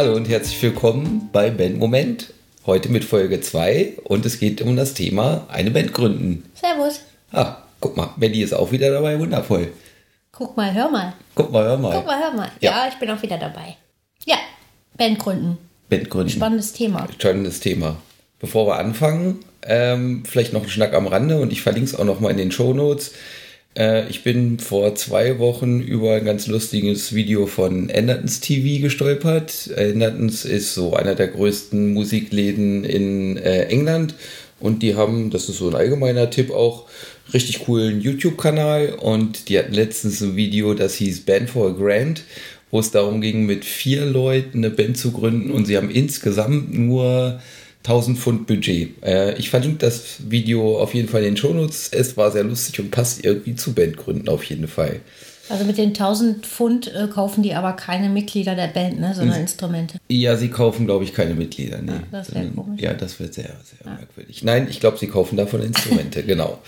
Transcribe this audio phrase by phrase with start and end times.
[0.00, 2.32] Hallo und herzlich willkommen bei Band Moment.
[2.64, 6.50] Heute mit Folge 2 und es geht um das Thema eine Band gründen.
[6.54, 7.02] Servus.
[7.32, 9.70] Ah, guck mal, Mandy ist auch wieder dabei, wundervoll.
[10.32, 11.12] Guck mal, hör mal.
[11.34, 11.94] Guck mal, hör mal.
[11.94, 12.50] Guck mal, hör mal.
[12.60, 12.70] Ja.
[12.70, 13.76] Ja, ich bin auch wieder dabei.
[14.24, 14.38] Ja,
[14.96, 15.58] Band gründen.
[15.90, 16.30] Band gründen.
[16.30, 17.06] Spannendes Thema.
[17.18, 17.96] Spannendes Thema.
[18.38, 22.06] Bevor wir anfangen, ähm, vielleicht noch ein Schnack am Rande und ich verlinke es auch
[22.06, 23.12] noch mal in den Shownotes.
[23.76, 29.70] Äh, ich bin vor zwei Wochen über ein ganz lustiges Video von Endertons TV gestolpert.
[29.76, 34.14] Endertons ist so einer der größten Musikläden in äh, England
[34.58, 36.86] und die haben, das ist so ein allgemeiner Tipp auch,
[37.32, 42.24] richtig coolen YouTube-Kanal und die hatten letztens ein Video, das hieß Band for a Grand,
[42.70, 46.74] wo es darum ging, mit vier Leuten eine Band zu gründen und sie haben insgesamt
[46.76, 47.40] nur
[47.84, 49.02] 1000 Pfund Budget.
[49.02, 51.88] Äh, ich verlinke das Video auf jeden Fall in den Shownotes.
[51.92, 55.00] Es war sehr lustig und passt irgendwie zu Bandgründen auf jeden Fall.
[55.48, 59.34] Also mit den 1000 Pfund äh, kaufen die aber keine Mitglieder der Band, ne, sondern
[59.36, 59.42] Hm.
[59.42, 59.98] Instrumente.
[60.08, 61.78] Ja, sie kaufen, glaube ich, keine Mitglieder.
[61.82, 61.90] Nee.
[61.92, 62.80] Ja, das wär Sondern- komisch.
[62.82, 64.44] Ja, das wird sehr, sehr merkwürdig.
[64.44, 66.58] Nein, ich glaube, sie kaufen davon Instrumente, genau.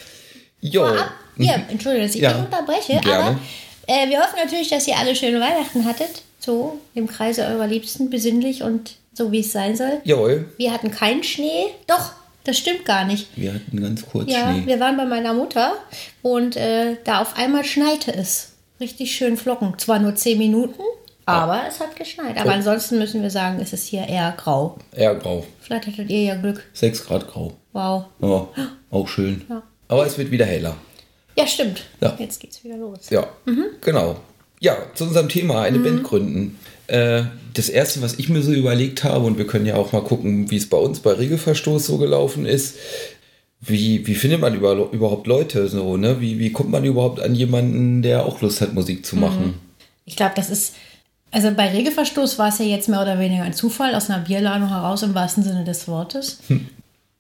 [0.61, 0.85] Jo.
[0.87, 3.25] Vorab, ja, entschuldige, dass ich Ja, dich unterbreche, gerne.
[3.25, 3.39] aber
[3.87, 6.23] äh, wir hoffen natürlich, dass ihr alle schöne Weihnachten hattet.
[6.41, 10.01] So im Kreise eurer Liebsten, besinnlich und so wie es sein soll.
[10.05, 11.67] Jawohl, Wir hatten keinen Schnee.
[11.87, 12.13] Doch,
[12.45, 13.29] das stimmt gar nicht.
[13.37, 14.67] wir hatten ganz kurz Ja, Schnee.
[14.67, 15.75] wir waren bei meiner Mutter
[16.23, 18.53] und äh, da auf einmal schneite es.
[18.81, 19.79] Richtig schön Flocken.
[19.79, 20.83] Zwar nur 10 Minuten,
[21.25, 22.37] aber es hat geschneit.
[22.37, 24.77] Aber ansonsten müssen wir sagen, es ist hier eher grau.
[24.95, 25.45] Eher grau.
[25.61, 26.65] Vielleicht hattet ihr ja Glück.
[26.73, 27.53] 6 Grad grau.
[27.73, 28.07] Wow.
[28.21, 28.49] Ja,
[28.91, 29.45] auch schön.
[29.49, 29.63] Ja.
[29.89, 30.75] Aber es wird wieder heller.
[31.37, 31.85] Ja, stimmt.
[32.01, 32.15] Ja.
[32.19, 33.09] Jetzt geht's wieder los.
[33.11, 33.67] Ja, Mhm.
[33.81, 34.17] genau.
[34.61, 36.59] Ja, zu unserem Thema, eine Band gründen.
[36.93, 40.03] Äh, das erste, was ich mir so überlegt habe, und wir können ja auch mal
[40.03, 42.77] gucken, wie es bei uns bei Regelverstoß so gelaufen ist.
[43.61, 46.21] Wie, wie findet man über, überhaupt Leute so, ne?
[46.21, 49.55] Wie, wie kommt man überhaupt an jemanden, der auch Lust hat, Musik zu machen?
[50.05, 50.75] Ich glaube, das ist.
[51.31, 54.69] Also bei Regelverstoß war es ja jetzt mehr oder weniger ein Zufall aus einer Bierladung
[54.69, 56.41] heraus im wahrsten Sinne des Wortes.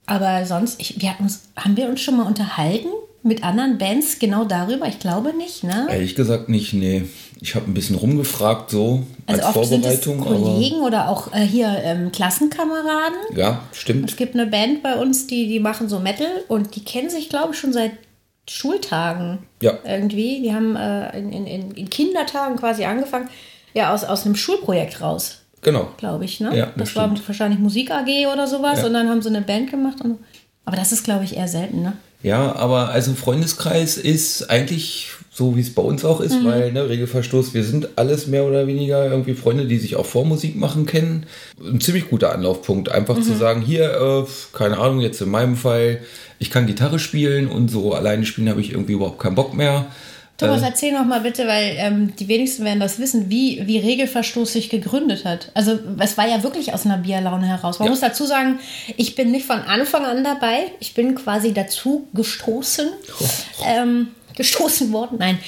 [0.05, 2.89] Aber sonst, ich, wir hatten uns, haben wir uns schon mal unterhalten
[3.23, 4.87] mit anderen Bands genau darüber?
[4.87, 5.87] Ich glaube nicht, ne?
[5.89, 7.05] Ehrlich gesagt nicht, nee.
[7.45, 10.25] Ich habe ein bisschen rumgefragt, so Also als Vorbereitung.
[10.25, 13.37] aber Kollegen oder auch äh, hier ähm, Klassenkameraden.
[13.37, 14.09] ja, stimmt.
[14.09, 17.29] Es gibt eine Band bei uns, die, die machen so Metal und die kennen sich,
[17.29, 17.93] glaube ich, schon seit
[18.49, 19.75] Schultagen Ja.
[19.85, 20.41] irgendwie.
[20.43, 23.29] Die haben äh, in, in, in in Kindertagen quasi angefangen,
[23.75, 25.89] ja, aus, aus einem Schulprojekt raus, Genau.
[25.97, 26.39] glaube ich.
[26.41, 26.57] Ne?
[26.57, 28.87] Ja, das das war wahrscheinlich Musik AG oder sowas Ja.
[28.87, 30.01] und dann haben sie eine Band gemacht.
[30.03, 30.19] Und,
[30.65, 31.95] aber das ist, glaube ich, eher selten, ne?
[32.23, 36.91] Ja, aber also Freundeskreis ist eigentlich so, wie es bei uns auch ist, weil, ne,
[36.91, 40.85] Regelverstoß, wir sind alles mehr oder weniger irgendwie Freunde, die sich auch vor Musik machen
[40.85, 41.25] kennen.
[41.59, 46.01] Ein ziemlich guter Anlaufpunkt, einfach zu sagen, hier, äh, keine Ahnung, jetzt in meinem Fall,
[46.39, 49.87] ich kann Gitarre spielen und so alleine spielen habe ich irgendwie überhaupt keinen Bock mehr.
[50.37, 54.53] Thomas, erzähl noch mal bitte, weil ähm, die wenigsten werden das wissen, wie, wie Regelverstoß
[54.53, 55.51] sich gegründet hat.
[55.55, 57.79] Also es war ja wirklich aus einer Bierlaune heraus.
[57.79, 57.91] Man Ja.
[57.91, 58.59] muss dazu sagen,
[58.97, 60.73] ich bin nicht von Anfang an dabei.
[60.81, 62.89] Ich bin quasi dazu gestoßen.
[63.67, 65.39] Ähm, gestoßen worden, nein.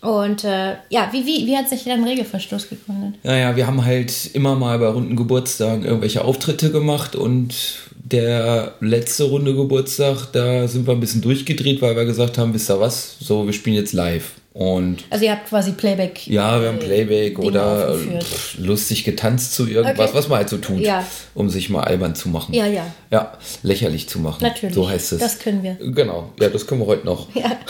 [0.00, 3.14] Und äh, ja, wie, wie, wie hat sich dann Regelverstoß gegründet?
[3.24, 7.52] Naja, wir haben halt immer mal bei runden Geburtstagen irgendwelche Auftritte gemacht und
[7.96, 12.70] der letzte Runde Geburtstag, da sind wir ein bisschen durchgedreht, weil wir gesagt haben, wisst
[12.70, 14.30] ihr was, so, wir spielen jetzt live.
[14.54, 16.26] Und Also ihr habt quasi Playback.
[16.28, 18.24] ja, wir haben Playback Dinge oder aufgeführt.
[18.24, 20.18] pff, lustig getanzt zu irgendwas, Okay.
[20.18, 21.04] was man halt so tut, Ja.
[21.34, 22.54] um sich mal albern zu machen.
[22.54, 22.86] Ja, ja.
[23.10, 24.42] Ja, lächerlich zu machen.
[24.42, 24.74] Natürlich.
[24.74, 25.18] So heißt es.
[25.20, 25.74] Das können wir.
[25.92, 27.34] Genau, ja, das können wir heute noch.
[27.34, 27.50] Ja.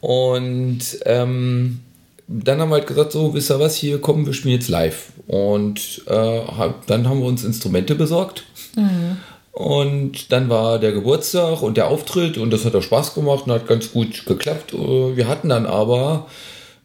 [0.00, 1.80] Und ähm,
[2.26, 5.12] dann haben wir halt gesagt, so, wisst ihr was, hier kommen, wir spielen jetzt live.
[5.26, 6.40] Und äh,
[6.86, 8.44] dann haben wir uns Instrumente besorgt.
[9.52, 13.52] Und dann war der Geburtstag und der Auftritt und das hat auch Spaß gemacht und
[13.52, 14.72] hat ganz gut geklappt.
[14.72, 16.28] Äh, Wir hatten dann aber,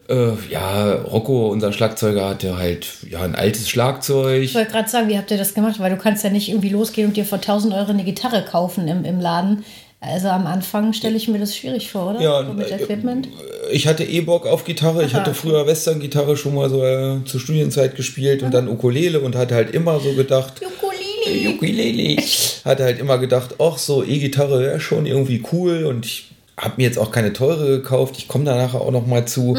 [0.09, 4.44] äh, ja, Rocco, unser Schlagzeuger, hatte halt ja ein altes Schlagzeug.
[4.44, 5.80] Ich wollte gerade sagen, wie habt ihr das gemacht?
[5.80, 8.88] Weil du kannst ja nicht irgendwie losgehen und dir für 1000 Euro eine Gitarre kaufen
[8.88, 9.64] im, im Laden.
[10.08, 12.22] Also am Anfang stelle ich mir das schwierig vor, oder?
[12.22, 13.29] Ja, mit äh, Equipment.
[13.72, 15.03] Ich hatte eh Bock auf Gitarre.
[15.03, 15.40] Ich Aha, hatte okay.
[15.41, 19.72] früher Western-Gitarre schon mal so äh, zur Studienzeit gespielt und dann Ukulele und hatte halt
[19.72, 21.56] immer so gedacht, Ukulele.
[21.56, 22.22] Ukulele.
[22.64, 26.28] Hatte halt immer gedacht, ach so, E-Gitarre wäre schon irgendwie cool und ich
[26.58, 28.16] habe mir jetzt auch keine teure gekauft.
[28.18, 29.58] Ich komme da nachher auch noch mal zu.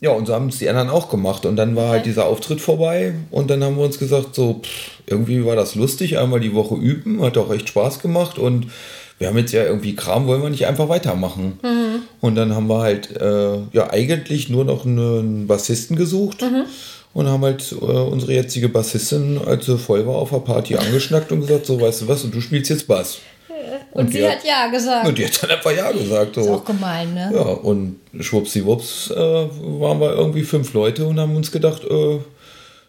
[0.00, 1.46] Ja, und so haben es die anderen auch gemacht.
[1.46, 4.90] Und dann war halt dieser Auftritt vorbei und dann haben wir uns gesagt, so, pff,
[5.06, 8.66] irgendwie war das lustig, einmal die Woche üben, hat auch echt Spaß gemacht und
[9.18, 11.58] wir haben jetzt ja irgendwie Kram, wollen wir nicht einfach weitermachen.
[12.20, 16.44] Und dann haben wir halt äh, ja eigentlich nur noch einen Bassisten gesucht
[17.14, 21.32] und haben halt äh, unsere jetzige Bassistin, als sie voll war, auf der Party angeschnackt
[21.32, 23.18] und gesagt, so weißt du was, und du spielst jetzt Bass.
[23.92, 25.08] Und, sie die hat ja gesagt.
[25.08, 26.36] Und die hat dann einfach Ja gesagt.
[26.36, 26.54] ist So.
[26.54, 27.30] auch gemein, ne?
[27.32, 32.18] Ja, und schwuppsiwupps äh, waren wir irgendwie fünf Leute und haben uns gedacht, äh,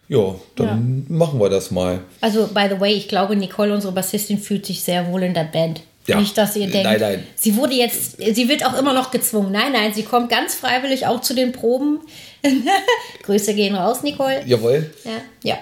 [0.08, 1.16] Ja, dann ja.
[1.16, 2.00] machen wir das mal.
[2.20, 5.44] Also, by the way, ich glaube, Nicole, unsere Bassistin, fühlt sich sehr wohl in der
[5.44, 5.80] Band.
[6.08, 6.18] Ja.
[6.18, 7.26] Nicht, dass ihr denkt, nein, nein.
[7.34, 9.52] sie wurde jetzt, sie wird auch immer noch gezwungen.
[9.52, 12.00] Nein, nein, sie kommt ganz freiwillig auch zu den Proben.
[13.24, 14.42] Grüße gehen raus, Nicole.
[14.46, 14.90] Jawohl.
[15.04, 15.10] Ja,
[15.42, 15.58] ja.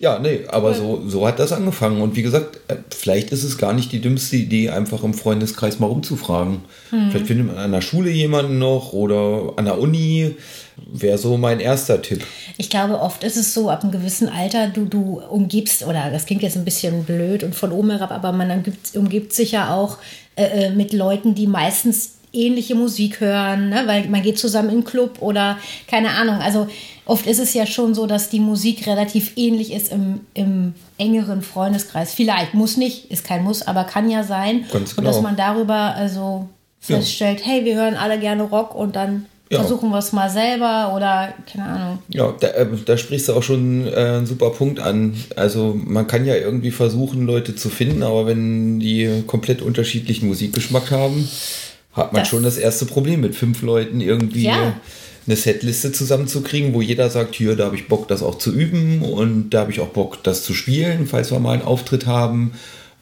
[0.00, 2.00] Ja, nee, aber so, so hat das angefangen.
[2.00, 5.78] Und wie gesagt, äh, vielleicht ist es gar nicht die dümmste Idee, einfach im Freundeskreis
[5.78, 6.62] mal rumzufragen.
[6.88, 7.10] Hm.
[7.10, 10.36] Vielleicht findet man an der Schule jemanden noch oder an der Uni.
[10.90, 12.24] Wäre so mein erster Tipp.
[12.56, 16.24] Ich glaube, oft ist es so, ab einem gewissen Alter, du, du umgibst, oder das
[16.24, 19.74] klingt jetzt ein bisschen blöd und von oben herab, aber man umgibt, umgibt sich ja
[19.74, 19.98] auch
[20.36, 23.82] äh, äh mit Leuten, die meistens ähnliche Musik hören, ne?
[23.86, 26.36] weil man geht zusammen in einen Club oder keine Ahnung.
[26.36, 26.68] Also
[27.10, 31.42] oft ist es ja schon so, dass die Musik relativ ähnlich ist im, im engeren
[31.42, 32.14] Freundeskreis.
[32.14, 34.64] Vielleicht, muss nicht, ist kein Muss, aber kann ja sein.
[34.72, 34.98] Ganz genau.
[34.98, 35.28] Und dass genau.
[35.28, 36.48] man darüber also
[36.78, 37.46] feststellt, ja.
[37.46, 39.58] hey, wir hören alle gerne Rock und dann ja.
[39.58, 41.98] versuchen wir es mal selber oder keine Ahnung.
[42.08, 45.14] Ja, da, äh, da sprichst du auch schon äh, einen super Punkt an.
[45.34, 50.92] Also man kann ja irgendwie versuchen, Leute zu finden, aber wenn die komplett unterschiedlichen Musikgeschmack
[50.92, 51.28] haben,
[51.92, 54.74] hat man das schon das erste Problem mit fünf Leuten irgendwie ja.
[55.26, 59.02] Eine Setliste zusammenzukriegen, wo jeder sagt, hier, da habe ich Bock, das auch zu üben
[59.02, 62.52] und da habe ich auch Bock, das zu spielen, falls wir mal einen Auftritt haben.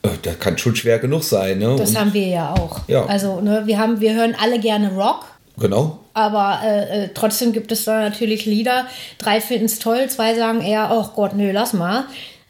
[0.03, 1.59] Äh, das kann schon schwer genug sein.
[1.59, 1.77] Ne?
[1.79, 2.81] Das und, haben wir ja auch.
[2.89, 3.07] Ja.
[3.07, 5.27] Also ne, wir, haben, wir hören alle gerne Rock.
[5.59, 6.01] Genau.
[6.15, 8.87] Aber äh, äh trotzdem gibt es da natürlich Lieder.
[9.19, 12.05] Drei finden es toll, zwei sagen eher, oh Gott, nö, lass mal.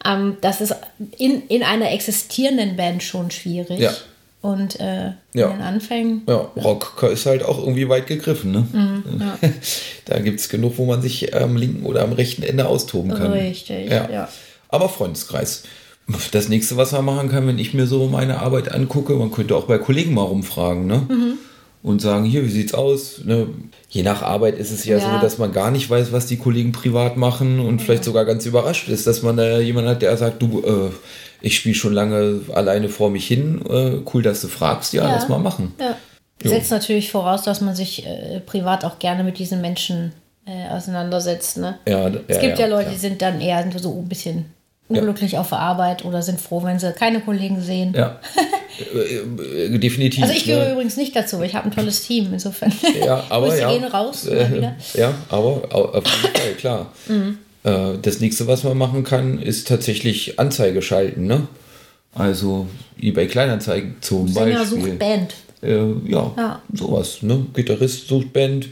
[0.04, 0.74] Ähm, das ist
[1.16, 3.78] in, in einer existierenden Band schon schwierig.
[3.78, 3.92] Ja.
[4.40, 5.48] Und äh, ja.
[5.48, 6.22] den Anfängen.
[6.28, 8.52] Ja, Rock ist halt auch irgendwie weit gegriffen.
[8.52, 8.66] Ne?
[8.72, 9.38] Mhm, ja.
[10.04, 13.32] da gibt es genug, wo man sich am linken oder am rechten Ende austoben kann.
[13.32, 14.08] Richtig, ja.
[14.10, 14.28] ja.
[14.68, 15.64] Aber Freundeskreis.
[16.30, 19.56] Das nächste, was man machen kann, wenn ich mir so meine Arbeit angucke, man könnte
[19.56, 20.86] auch bei Kollegen mal rumfragen.
[20.86, 21.06] Ne?
[21.08, 21.38] Mhm
[21.82, 23.20] und sagen, hier, wie sieht's aus?
[23.24, 23.48] Ne?
[23.88, 26.36] Je nach Arbeit ist es ja, ja, so, dass man gar nicht weiß, was die
[26.36, 27.84] Kollegen privat machen und ja.
[27.84, 30.90] vielleicht sogar ganz überrascht ist, dass man da jemanden hat, der sagt, du, äh,
[31.40, 33.62] ich spiele schon lange alleine vor mich hin.
[33.68, 34.92] Äh, cool, dass du fragst.
[34.92, 35.14] Ja, ja.
[35.14, 35.74] lass mal machen.
[35.80, 35.96] Ja.
[36.42, 40.12] Setzt natürlich voraus, dass man sich äh, privat auch gerne mit diesen Menschen
[40.46, 41.56] äh, auseinandersetzt.
[41.56, 41.78] Ne?
[41.86, 44.46] Ja, es gibt ja, Leute, die sind dann eher so ein bisschen
[44.88, 47.94] unglücklich auf der Arbeit oder sind froh, wenn sie keine Kollegen sehen.
[47.96, 48.20] Ja.
[48.94, 50.22] Äh, äh, definitiv.
[50.22, 50.72] Also ich gehöre ne?
[50.72, 52.72] übrigens nicht dazu, ich habe ein tolles Team, insofern.
[53.04, 53.72] Ja, aber ja.
[53.72, 56.92] gehen raus äh, Ja, aber auf jeden Fall, klar.
[57.08, 57.38] Mhm.
[57.68, 61.26] Äh, das nächste, was man machen kann, ist tatsächlich Anzeige schalten.
[61.26, 61.46] Ne?
[62.14, 62.66] Also
[63.00, 64.82] eBay Kleinanzeigen zum Sänger Beispiel.
[64.82, 65.34] sucht Band.
[65.62, 67.22] Äh, ja, ja, sowas.
[67.22, 67.46] Ne?
[67.52, 68.68] Gitarrist sucht Band.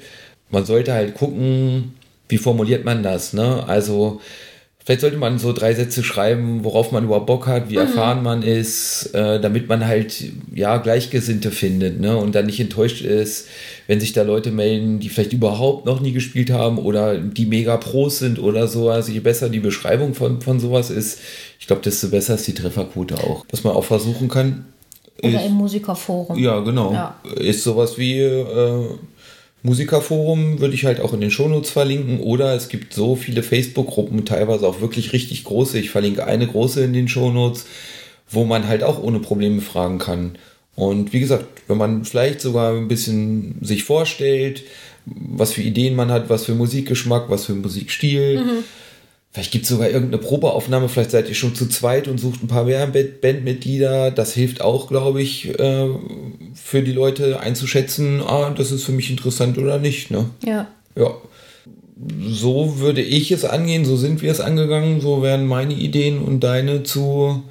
[0.50, 1.94] Man sollte halt gucken,
[2.28, 3.32] wie formuliert man das.
[3.32, 3.64] Ne?
[3.66, 4.20] Also
[4.87, 7.81] Vielleicht sollte man so drei Sätze schreiben, worauf man überhaupt Bock hat, wie mhm.
[7.81, 10.23] erfahren man ist, äh, damit man halt
[10.55, 12.17] ja Gleichgesinnte findet, ne?
[12.17, 13.49] Und dann nicht enttäuscht ist,
[13.88, 17.77] wenn sich da Leute melden, die vielleicht überhaupt noch nie gespielt haben oder die mega
[17.79, 18.88] Pros sind oder so.
[18.88, 21.19] Also je besser die Beschreibung von, von sowas ist,
[21.59, 23.44] ich glaube, desto besser ist die Trefferquote auch.
[23.50, 24.67] Was man auch versuchen kann.
[25.21, 26.38] Oder ist, im Musikerforum.
[26.38, 26.93] Ja, genau.
[26.93, 27.17] Ja.
[27.35, 28.85] Ist sowas wie äh,
[29.66, 32.20] Musikerforum würde ich halt auch in den Shownotes verlinken.
[32.20, 35.78] Oder es gibt so viele Facebook-Gruppen, teilweise auch wirklich richtig große.
[35.78, 37.66] Ich verlinke eine große in den Shownotes,
[38.30, 40.38] wo man halt auch ohne Probleme fragen kann.
[40.76, 44.62] Und wie gesagt, wenn man vielleicht sogar ein bisschen sich vorstellt,
[45.04, 48.64] was für Ideen man hat, was für Musikgeschmack, was für Musikstil, mhm.
[49.37, 52.49] Vielleicht gibt es sogar irgendeine Probeaufnahme, vielleicht seid ihr schon zu zweit und sucht ein
[52.49, 54.11] paar mehr Bandmitglieder.
[54.11, 55.88] Das hilft auch, glaube ich, äh,
[56.55, 60.11] für die Leute einzuschätzen, ah, das ist für mich interessant oder nicht.
[60.11, 60.31] Ne?
[60.43, 60.69] Ja.
[60.97, 61.11] Ja.
[62.26, 66.40] So würde ich es angehen, so sind wir es angegangen, so wären meine Ideen und
[66.40, 67.43] deine zu,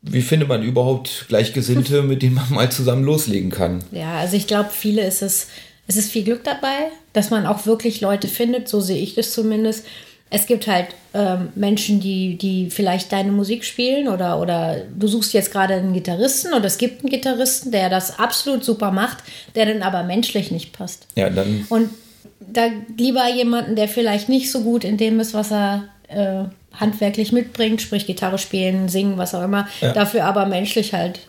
[0.00, 3.84] wie findet man überhaupt Gleichgesinnte, mit denen man mal zusammen loslegen kann.
[3.92, 5.48] Ja, also ich glaube, viele ist es,
[5.86, 9.32] es ist viel Glück dabei, dass man auch wirklich Leute findet, so sehe ich das
[9.32, 9.84] zumindest
[10.30, 15.32] es gibt halt ähm, Menschen, die, die vielleicht deine Musik spielen oder, oder du suchst
[15.32, 19.18] jetzt gerade einen Gitarristen oder es gibt einen Gitarristen, der das absolut super macht,
[19.56, 21.06] der dann aber menschlich nicht passt.
[21.16, 21.66] Ja, dann.
[21.68, 21.90] Und
[22.38, 27.32] da lieber jemanden, der vielleicht nicht so gut in dem ist, was er äh, handwerklich
[27.32, 29.92] mitbringt, sprich Gitarre spielen, singen, was auch immer, ja.
[29.92, 31.20] dafür aber menschlich halt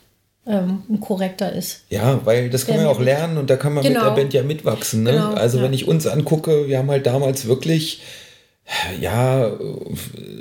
[0.45, 1.81] ähm, korrekter ist.
[1.89, 3.99] Ja, weil das kann man ja auch lernen und da kann man genau.
[3.99, 5.03] mit der Band ja mitwachsen.
[5.03, 5.11] Ne?
[5.11, 5.63] Genau, also ja.
[5.63, 8.01] wenn ich uns angucke, wir haben halt damals wirklich
[8.99, 9.51] ja,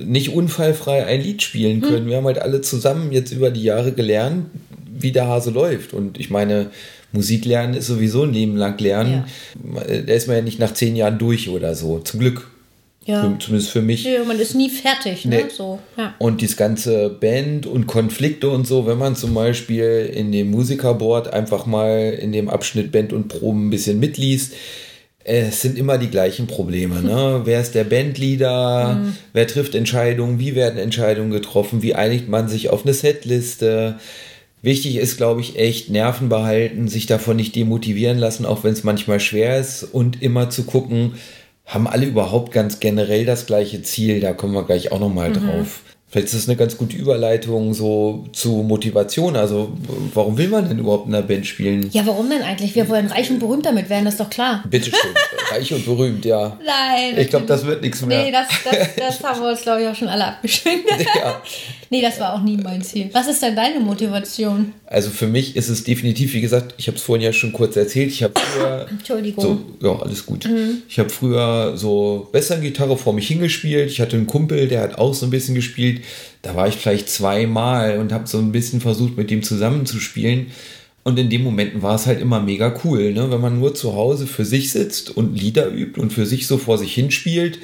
[0.05, 1.89] nicht unfallfrei ein Lied spielen hm.
[1.89, 2.05] können.
[2.05, 2.09] Hm.
[2.09, 4.47] Wir haben halt alle zusammen jetzt über die Jahre gelernt,
[4.93, 5.93] wie der Hase läuft.
[5.95, 6.71] Und ich meine,
[7.13, 9.25] Musik lernen ist sowieso ein Leben lang lernen.
[9.75, 9.81] Ja.
[10.03, 11.99] Da ist man ja nicht nach zehn Jahren durch oder so.
[12.01, 12.51] Zum Glück.
[13.07, 13.23] Ja.
[13.23, 14.05] Für, zumindest für mich.
[14.05, 15.37] Ja, man ist nie fertig, ne?
[15.37, 15.45] Nee.
[15.49, 16.15] So, ja.
[16.19, 21.33] Und dieses ganze Band und Konflikte und so, wenn man zum Beispiel in dem Musikerboard
[21.33, 24.53] einfach mal in dem Abschnitt Band und Proben ein bisschen mitliest,
[25.25, 27.03] es sind immer die gleichen Probleme.
[27.03, 27.41] Ne?
[27.45, 28.95] Wer ist der Bandleader?
[28.95, 29.17] Mhm.
[29.33, 30.39] Wer trifft Entscheidungen?
[30.39, 31.83] Wie werden Entscheidungen getroffen?
[31.83, 33.99] Wie einigt man sich auf eine Setliste?
[34.63, 38.85] Wichtig ist, glaube ich, echt Nerven behalten, sich davon nicht demotivieren lassen, auch wenn es
[38.85, 41.15] manchmal schwer ist und immer zu gucken,
[41.65, 44.21] haben alle überhaupt ganz generell das gleiche Ziel?
[44.21, 45.35] Da kommen wir gleich auch nochmal mhm.
[45.35, 45.83] drauf.
[46.11, 49.37] Vielleicht ist das eine ganz gute Überleitung so zu Motivation.
[49.37, 49.71] Also,
[50.13, 51.89] warum will man denn überhaupt in einer Band spielen?
[51.93, 52.75] Ja, warum denn eigentlich?
[52.75, 54.65] Wir wollen reich und berühmt damit werden, das ist doch klar.
[54.69, 54.99] Bitteschön,
[55.53, 56.59] reich und berühmt, ja.
[56.67, 57.17] Nein.
[57.17, 58.25] Ich glaube, das wird nichts mehr.
[58.25, 60.91] Nee, das, das, das haben wir uns, glaube ich, auch schon alle abgeschenkt.
[61.21, 61.43] Ja.
[61.91, 63.11] nee, das war auch nie mein Ziel.
[63.13, 64.73] Was ist denn deine Motivation?
[64.87, 67.77] Also, für mich ist es definitiv, wie gesagt, ich habe es vorhin ja schon kurz
[67.77, 68.11] erzählt.
[68.11, 68.87] Ich habe früher.
[68.91, 69.45] Entschuldigung.
[69.81, 70.47] So, ja, alles gut.
[70.47, 70.83] Mhm.
[70.89, 73.91] Ich habe früher so Western-Gitarre vor mich hingespielt.
[73.91, 76.00] Ich hatte einen Kumpel, der hat auch so ein bisschen gespielt
[76.43, 80.49] da war ich vielleicht zweimal und habe so ein bisschen versucht, mit dem zusammenzuspielen.
[81.03, 83.31] Und in den Momenten war es halt immer mega cool, ne?
[83.31, 86.59] wenn man nur zu Hause für sich sitzt und Lieder übt und für sich so
[86.59, 87.59] vor sich hinspielt.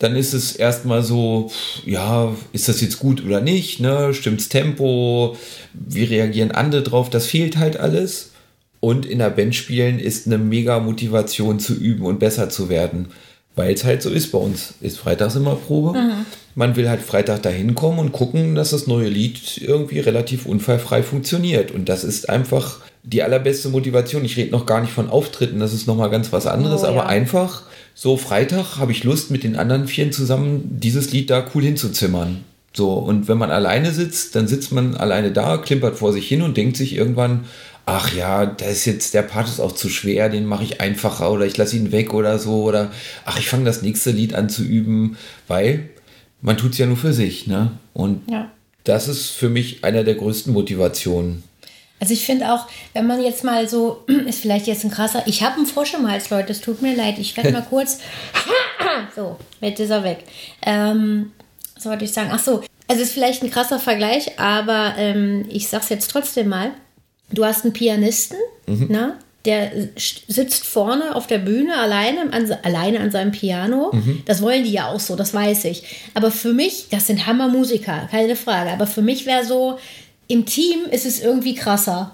[0.00, 1.52] Dann ist es erstmal so,
[1.86, 3.78] ja, ist das jetzt gut oder nicht?
[3.78, 4.12] Ne?
[4.12, 5.36] Stimmt's Tempo?
[5.72, 7.10] Wie reagieren andere drauf?
[7.10, 8.32] Das fehlt halt alles.
[8.80, 13.06] Und in der Band spielen ist eine mega Motivation zu üben und besser zu werden.
[13.56, 14.74] Weil es halt so ist bei uns.
[14.80, 15.98] Ist freitags immer Probe.
[15.98, 20.46] Mhm man will halt Freitag dahin kommen und gucken, dass das neue Lied irgendwie relativ
[20.46, 21.70] unfallfrei funktioniert.
[21.70, 24.24] Und das ist einfach die allerbeste Motivation.
[24.24, 26.96] Ich rede noch gar nicht von Auftritten, das ist nochmal ganz was anderes, oh, aber
[26.96, 27.06] ja.
[27.06, 27.62] einfach
[27.94, 32.44] so Freitag habe ich Lust, mit den anderen Vieren zusammen dieses Lied da cool hinzuzimmern.
[32.72, 36.42] So, und wenn man alleine sitzt, dann sitzt man alleine da, klimpert vor sich hin
[36.42, 37.44] und denkt sich irgendwann,
[37.86, 41.30] ach ja, da ist jetzt der Part ist auch zu schwer, den mache ich einfacher
[41.30, 42.90] oder ich lasse ihn weg oder so oder
[43.24, 45.16] ach, ich fange das nächste Lied an zu üben,
[45.48, 45.90] weil
[46.40, 47.72] man tut es ja nur für sich, ne?
[47.92, 48.50] Und ja.
[48.84, 51.42] das ist für mich einer der größten Motivationen.
[52.00, 55.42] Also ich finde auch, wenn man jetzt mal so, ist vielleicht jetzt ein krasser, ich
[55.42, 57.98] habe einen Frosch im Hals, Leute, es tut mir leid, ich werde mal kurz,
[59.16, 60.24] so, jetzt ist er weg.
[60.62, 61.32] Ähm,
[61.74, 62.30] was wollte ich sagen?
[62.32, 66.72] Ach so, also ist vielleicht ein krasser Vergleich, aber ähm, ich sag's jetzt trotzdem mal.
[67.32, 68.86] Du hast einen Pianisten, mhm.
[68.88, 69.18] ne?
[69.44, 73.90] der sitzt vorne auf der Bühne alleine an, alleine an seinem Piano.
[73.92, 74.22] Mhm.
[74.24, 75.84] Das wollen die ja auch so, das weiß ich.
[76.14, 78.70] Aber für mich, das sind Hammermusiker, keine Frage.
[78.70, 79.78] Aber für mich wäre so,
[80.28, 82.12] im Team ist es irgendwie krasser.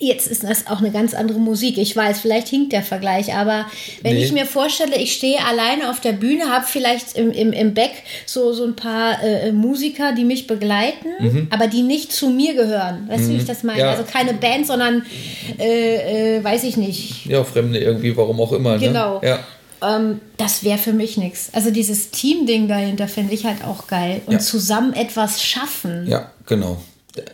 [0.00, 1.78] Jetzt ist das auch eine ganz andere Musik.
[1.78, 3.66] Ich weiß, vielleicht hinkt der Vergleich, aber
[4.02, 4.24] wenn nee.
[4.24, 7.92] ich mir vorstelle, ich stehe alleine auf der Bühne, habe vielleicht im, im, im Back
[8.26, 11.46] so, so ein paar äh, Musiker, die mich begleiten, mhm.
[11.50, 13.08] aber die nicht zu mir gehören.
[13.08, 13.26] Weißt mhm.
[13.26, 13.78] du, wie ich das meine?
[13.78, 13.90] Ja.
[13.90, 15.04] Also keine Band, sondern
[15.58, 17.26] äh, äh, weiß ich nicht.
[17.26, 18.74] Ja, Fremde irgendwie, warum auch immer.
[18.74, 18.80] Ne?
[18.80, 19.20] Genau.
[19.20, 19.28] Ne?
[19.28, 19.96] Ja.
[19.96, 21.50] Ähm, das wäre für mich nichts.
[21.52, 24.22] Also dieses Team-Ding dahinter finde ich halt auch geil.
[24.26, 24.38] Und ja.
[24.40, 26.06] zusammen etwas schaffen.
[26.08, 26.78] Ja, genau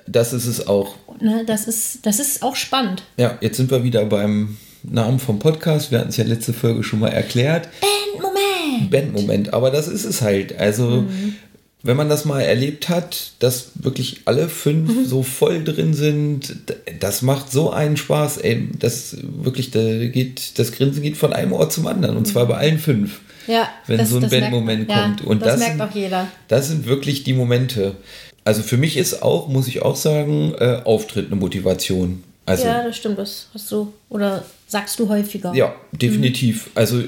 [0.07, 0.95] das ist es auch.
[1.21, 3.03] Ne, das, ist, das ist auch spannend.
[3.17, 5.91] Ja, jetzt sind wir wieder beim Namen vom Podcast.
[5.91, 7.69] Wir hatten es ja letzte Folge schon mal erklärt.
[7.81, 8.91] Bandmoment.
[8.91, 10.59] Bandmoment, aber das ist es halt.
[10.59, 11.37] Also, mhm.
[11.83, 15.05] wenn man das mal erlebt hat, dass wirklich alle fünf mhm.
[15.07, 16.57] so voll drin sind,
[17.00, 18.38] das macht so einen Spaß.
[18.38, 22.31] Ey, das wirklich, da geht, das Grinsen geht von einem Ort zum anderen und mhm.
[22.31, 23.21] zwar bei allen fünf.
[23.47, 25.21] Ja, wenn das, so ein Bandmoment kommt.
[25.21, 26.29] Ja, und das, das merkt auch jeder.
[26.49, 27.95] Das sind wirklich die Momente.
[28.44, 32.22] Also für mich ist auch, muss ich auch sagen, äh, Auftritt eine Motivation.
[32.46, 35.54] Also, ja, das stimmt, das hast du, oder sagst du häufiger.
[35.54, 36.66] Ja, definitiv.
[36.66, 36.72] Mhm.
[36.74, 37.02] Also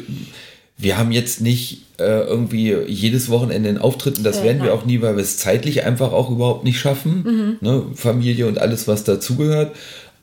[0.78, 4.68] wir haben jetzt nicht äh, irgendwie jedes Wochenende einen Auftritt und das äh, werden nein.
[4.68, 7.22] wir auch nie, weil wir es zeitlich einfach auch überhaupt nicht schaffen.
[7.22, 7.56] Mhm.
[7.60, 7.82] Ne?
[7.94, 9.74] Familie und alles, was dazugehört.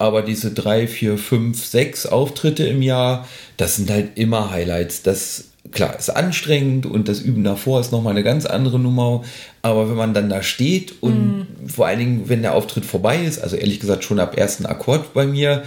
[0.04, 5.02] Aber diese drei, vier, fünf, sechs Auftritte im Jahr, das sind halt immer Highlights.
[5.02, 9.24] Das klar, ist anstrengend und das Üben davor ist nochmal eine ganz andere Nummer.
[9.62, 11.68] Aber wenn man dann da steht und mm.
[11.70, 15.14] vor allen Dingen, wenn der Auftritt vorbei ist, also ehrlich gesagt schon ab ersten Akkord
[15.14, 15.64] bei mir,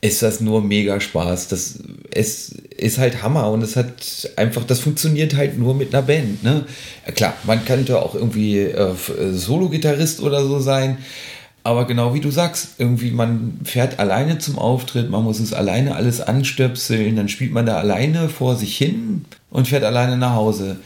[0.00, 1.48] ist das nur mega Spaß.
[1.48, 1.80] Das
[2.12, 6.44] es ist halt Hammer und es hat einfach, das funktioniert halt nur mit einer Band.
[6.44, 6.66] Ne?
[7.16, 8.94] Klar, man könnte auch irgendwie äh,
[9.32, 10.98] Solo-Gitarrist oder so sein.
[11.64, 15.94] Aber genau wie du sagst, irgendwie man fährt alleine zum Auftritt, man muss es alleine
[15.94, 20.78] alles anstöpseln, dann spielt man da alleine vor sich hin und fährt alleine nach Hause.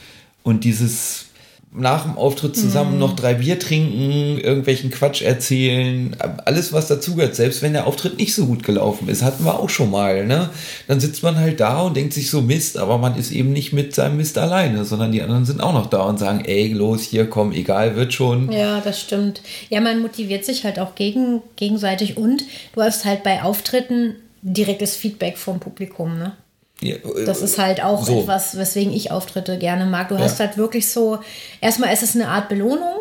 [0.42, 1.25] Und dieses
[1.72, 3.00] nach dem Auftritt zusammen mhm.
[3.00, 8.34] noch drei Bier trinken, irgendwelchen Quatsch erzählen, alles was dazugehört, selbst wenn der Auftritt nicht
[8.34, 10.50] so gut gelaufen ist, hatten wir auch schon mal, ne?
[10.88, 13.72] Dann sitzt man halt da und denkt sich so Mist, aber man ist eben nicht
[13.72, 17.02] mit seinem Mist alleine, sondern die anderen sind auch noch da und sagen, ey, los,
[17.02, 18.50] hier, komm, egal, wird schon.
[18.50, 19.42] Ja, das stimmt.
[19.68, 22.44] Ja, man motiviert sich halt auch gegen, gegenseitig und
[22.74, 26.32] du hast halt bei Auftritten direktes Feedback vom Publikum, ne?
[26.80, 28.20] Ja, das ist halt auch so.
[28.20, 30.08] etwas, weswegen ich Auftritte gerne mag.
[30.08, 30.20] Du ja.
[30.20, 31.18] hast halt wirklich so,
[31.60, 32.96] erstmal ist es eine Art Belohnung,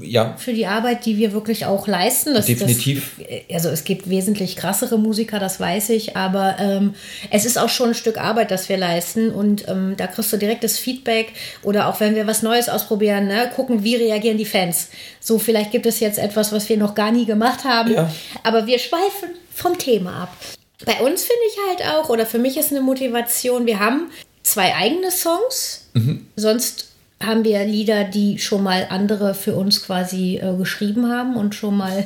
[0.00, 0.36] Ja.
[0.38, 2.32] Für die Arbeit, die wir wirklich auch leisten.
[2.34, 3.16] Das, Definitiv.
[3.18, 6.94] Das, also es gibt wesentlich krassere Musiker, das weiß ich, aber ähm,
[7.30, 10.36] es ist auch schon ein Stück Arbeit, das wir leisten und ähm, da kriegst du
[10.38, 14.88] direktes Feedback oder auch wenn wir was Neues ausprobieren, ne, gucken, wie reagieren die Fans.
[15.20, 18.10] So, vielleicht gibt es jetzt etwas, was wir noch gar nie gemacht haben, Ja.
[18.44, 20.36] aber wir schweifen vom Thema ab.
[20.84, 24.10] Bei uns finde ich halt auch, oder für mich ist eine Motivation, wir haben
[24.42, 25.88] zwei eigene Songs,
[26.36, 26.88] sonst
[27.22, 31.74] haben wir Lieder, die schon mal andere für uns quasi äh, geschrieben haben und schon
[31.76, 32.04] mal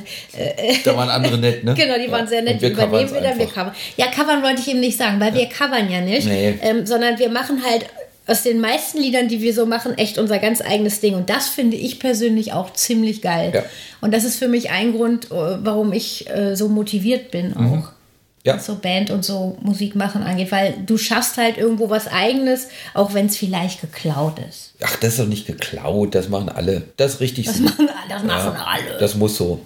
[0.85, 1.73] Da waren andere nett, ne?
[1.77, 2.27] Genau, die waren Ja.
[2.27, 2.55] sehr nett.
[2.55, 3.37] Und wir übernehmen wir dann.
[3.37, 3.75] Wir covern.
[3.97, 6.25] Ja, covern wollte ich eben nicht sagen, weil wir covern ja nicht.
[6.27, 6.57] Nee.
[6.61, 7.87] Ähm, sondern wir machen halt
[8.25, 11.15] aus den meisten Liedern, die wir so machen, echt unser ganz eigenes Ding.
[11.15, 13.51] Und das finde ich persönlich auch ziemlich geil.
[13.53, 13.63] Ja.
[13.99, 17.59] Und das ist für mich ein Grund, äh, warum ich äh, so motiviert bin auch.
[17.59, 17.83] Mhm.
[18.43, 18.55] Ja.
[18.55, 22.69] Was so Band und so Musik machen angeht, weil du schaffst halt irgendwo was eigenes,
[22.95, 24.71] auch wenn es vielleicht geklaut ist.
[24.83, 26.83] Ach, das ist doch nicht geklaut, das machen alle.
[26.97, 27.63] Das ist richtig Das so.
[27.63, 28.97] machen, das machen alle.
[28.99, 29.61] Das muss so.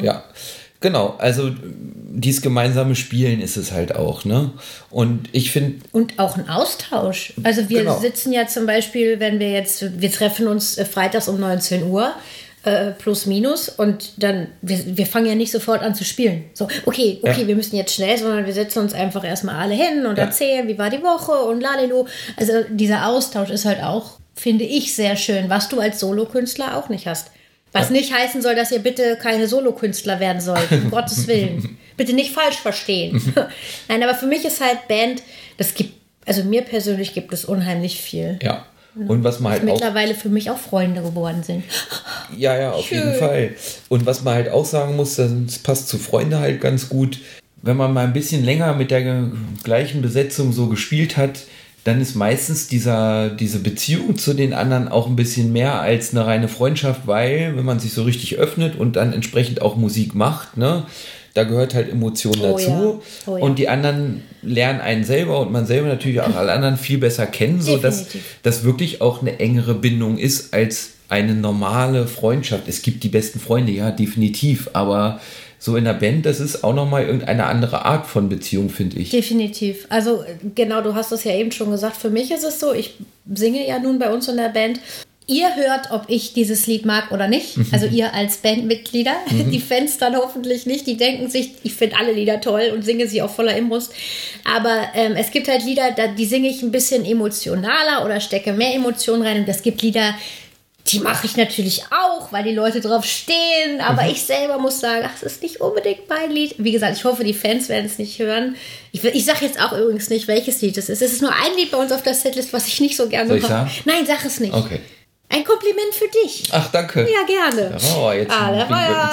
[0.00, 0.22] Ja.
[0.82, 1.50] Genau, also
[2.12, 4.50] dieses gemeinsame Spielen ist es halt auch, ne?
[4.90, 7.34] Und ich finde, Und auch ein Austausch.
[7.42, 7.98] Also wir Genau.
[8.00, 12.14] sitzen ja zum Beispiel, wenn wir jetzt, wir treffen uns äh, freitags um 19 Uhr.
[12.62, 16.44] Äh, plus minus und dann wir, wir fangen ja nicht sofort an zu spielen.
[16.52, 17.46] So, okay, okay, Ja.
[17.48, 20.24] wir müssen jetzt schnell, sondern wir setzen uns einfach erstmal alle hin und Ja.
[20.24, 22.04] erzählen, wie war die Woche und lalelu.
[22.36, 26.90] Also dieser Austausch ist halt auch, finde ich, sehr schön, was du als Solokünstler auch
[26.90, 27.28] nicht hast.
[27.72, 31.78] Was nicht heißen soll, dass ihr bitte keine Solokünstler werden sollt, um Gottes Willen.
[31.96, 33.22] Bitte nicht falsch verstehen.
[33.88, 35.22] Nein, aber für mich ist halt Band,
[35.56, 35.94] das gibt,
[36.26, 38.38] also mir persönlich gibt es unheimlich viel.
[38.42, 38.66] ja.
[38.94, 41.64] Und was man halt auch Mittlerweile für mich auch Freunde geworden sind.
[42.36, 42.98] Ja, ja, auf Schön.
[42.98, 43.54] jeden Fall.
[43.88, 47.18] Und was man halt auch sagen muss, das passt zu Freunde halt ganz gut.
[47.62, 49.30] Wenn man mal ein bisschen länger mit der
[49.62, 51.40] gleichen Besetzung so gespielt hat,
[51.84, 56.26] dann ist meistens dieser, diese Beziehung zu den anderen auch ein bisschen mehr als eine
[56.26, 60.56] reine Freundschaft, weil wenn man sich so richtig öffnet und dann entsprechend auch Musik macht,
[60.56, 60.84] ne,
[61.34, 62.70] da gehört halt Emotion Oh dazu.
[62.70, 63.00] ja.
[63.26, 63.42] Oh ja.
[63.44, 67.26] Und die anderen lernen einen selber und man selber natürlich auch alle anderen viel besser
[67.26, 68.36] kennen, so dass Definitiv.
[68.42, 72.68] das wirklich auch eine engere Bindung ist als eine normale Freundschaft.
[72.68, 75.20] Es gibt die besten Freunde, ja, definitiv, aber
[75.58, 79.10] so in der Band, das ist auch nochmal irgendeine andere Art von Beziehung, finde ich.
[79.10, 79.86] Definitiv.
[79.90, 81.96] Also genau, du hast es ja eben schon gesagt.
[81.96, 82.94] Für mich ist es so, ich
[83.34, 84.80] singe ja nun bei uns in der Band.
[85.30, 87.54] Ihr hört, ob ich dieses Lied mag oder nicht.
[87.70, 89.14] Also ihr als Bandmitglieder.
[89.30, 90.88] Die Fans dann hoffentlich nicht.
[90.88, 93.92] Die denken sich, ich finde alle Lieder toll und singe sie auch voller Inbrunst.
[94.44, 98.52] Aber ähm, es gibt halt Lieder, da, die singe ich ein bisschen emotionaler oder stecke
[98.52, 99.42] mehr Emotionen rein.
[99.42, 100.16] Und es gibt Lieder,
[100.88, 103.80] die mache ich natürlich auch, weil die Leute drauf stehen.
[103.80, 106.56] Aber ich selber muss sagen, ach, das ist nicht unbedingt mein Lied.
[106.58, 108.56] Wie gesagt, ich hoffe, die Fans werden es nicht hören.
[108.90, 111.02] Ich, ich sage jetzt auch übrigens nicht, welches Lied es ist.
[111.02, 113.36] Es ist nur ein Lied bei uns auf der Setlist, was ich nicht so gerne
[113.36, 113.70] mache.
[113.84, 114.52] Nein, sag es nicht.
[114.52, 114.80] Okay.
[115.32, 116.48] Ein Kompliment für dich.
[116.50, 117.02] Ach, danke.
[117.10, 117.76] Ja, gerne.
[117.94, 119.12] Aber jetzt ah, da war ja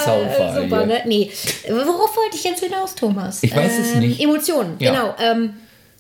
[0.64, 0.86] super, hier.
[0.88, 1.02] ne?
[1.06, 1.32] Nee.
[1.70, 3.44] Worauf wollte ich jetzt hinaus, Thomas?
[3.44, 4.20] Ich weiß es nicht.
[4.20, 4.92] Emotionen, Ja.
[4.92, 5.16] genau.
[5.20, 5.54] Ähm,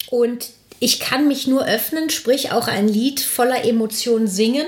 [0.10, 0.47] und
[0.80, 4.65] ich kann mich nur öffnen, sprich auch ein Lied voller Emotionen singen,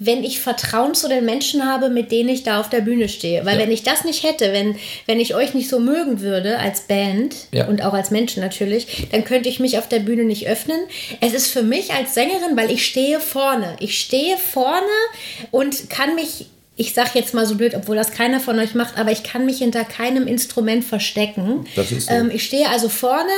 [0.00, 3.44] wenn ich Vertrauen zu den Menschen habe, mit denen ich da auf der Bühne stehe.
[3.46, 3.62] Weil Ja.
[3.62, 4.76] wenn ich das nicht hätte, wenn,
[5.06, 7.66] wenn ich euch nicht so mögen würde als Band Ja.
[7.68, 10.78] und auch als Menschen natürlich, dann könnte ich mich auf der Bühne nicht öffnen.
[11.20, 13.76] Es ist für mich als Sängerin, weil ich stehe vorne.
[13.78, 14.82] Ich stehe vorne
[15.52, 18.98] und kann mich, ich sag jetzt mal so blöd, obwohl das keiner von euch macht,
[18.98, 21.66] aber ich kann mich hinter keinem Instrument verstecken.
[21.76, 22.14] Das ist so.
[22.14, 23.30] ähm, ich stehe also vorne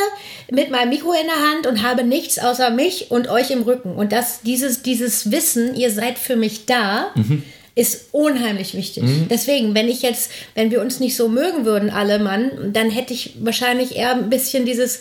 [0.51, 3.95] mit meinem Mikro in der Hand und habe nichts außer mich und euch im Rücken.
[3.95, 7.43] Und das, dieses, dieses Wissen, ihr seid für mich da, Mhm.
[7.75, 9.05] ist unheimlich wichtig.
[9.29, 13.13] Deswegen, wenn ich jetzt, wenn wir uns nicht so mögen würden, alle Mann, dann hätte
[13.13, 15.01] ich wahrscheinlich eher ein bisschen dieses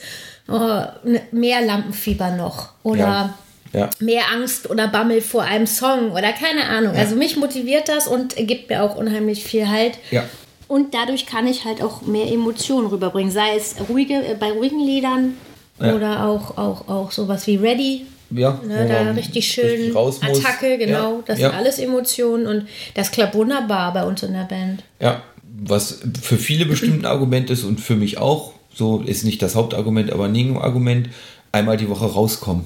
[0.49, 2.71] oh, ne- mehr Lampenfieber noch.
[2.83, 3.37] Oder Ja.
[3.75, 3.89] Ja.
[3.99, 6.95] mehr Angst oder Bammel vor einem Song oder keine Ahnung.
[6.95, 9.97] Also mich motiviert das und gibt mir auch unheimlich viel Halt.
[10.11, 10.23] Ja.
[10.67, 13.31] Und dadurch kann ich halt auch mehr Emotionen rüberbringen.
[13.31, 15.33] Sei es ruhige, äh, bei ruhigen Liedern
[15.79, 15.93] Ja.
[15.93, 18.05] oder auch, auch, auch sowas wie Ready.
[18.31, 20.39] Ja, Ne, da richtig schön richtig raus muss.
[20.43, 21.17] Attacke, genau.
[21.17, 21.23] Ja.
[21.25, 21.49] Das ja.
[21.49, 24.83] sind alles Emotionen und das klappt wunderbar bei uns in der Band.
[24.99, 29.41] Ja, was für viele bestimmt ein Argument ist und für mich auch, so ist nicht
[29.41, 31.09] das Hauptargument, aber ein Nebenargument,
[31.51, 32.65] einmal die Woche rauskommen.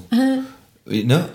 [0.90, 1.28] Ne?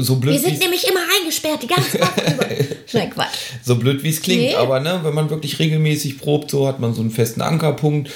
[0.00, 2.46] So blöd Wir sind nämlich immer eingesperrt, die ganze Woche über.
[2.94, 3.28] Nein, Quatsch.
[3.62, 4.54] so blöd wie es klingt, Nee.
[4.54, 8.10] aber ne, wenn man wirklich regelmäßig probt, so hat man so einen festen Ankerpunkt.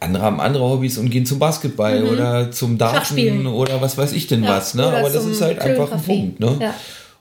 [0.00, 4.26] Andere haben andere Hobbys und gehen zum Basketball oder zum Darten oder was weiß ich
[4.28, 4.46] denn Mhm.
[4.46, 4.74] Ja, was.
[4.74, 4.84] Ne?
[4.86, 6.02] Aber das ist halt einfach ein.
[6.02, 6.40] Punkt.
[6.40, 6.56] Ne?
[6.60, 6.74] Ja.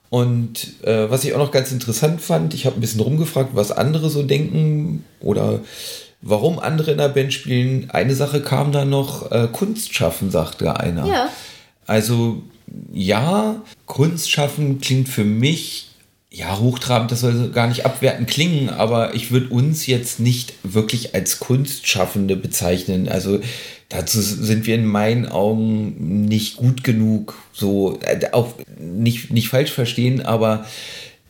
[0.09, 3.71] Und äh, was ich auch noch ganz interessant fand, ich habe ein bisschen rumgefragt, was
[3.71, 5.59] andere so denken oder
[6.21, 7.89] warum andere in der Band spielen.
[7.91, 11.05] Eine Sache kam da noch, äh, Kunst schaffen, sagte einer.
[11.07, 11.29] Ja.
[11.87, 12.41] Also
[12.91, 15.87] ja, Kunst schaffen klingt für mich
[16.29, 21.15] ja, hochtrabend, das soll gar nicht abwertend klingen, aber ich würde uns jetzt nicht wirklich
[21.15, 23.07] als Kunstschaffende bezeichnen.
[23.07, 23.39] Also
[23.89, 29.71] dazu sind wir in meinen Augen nicht gut genug, so äh, auch nicht, nicht falsch
[29.71, 30.65] verstehen, aber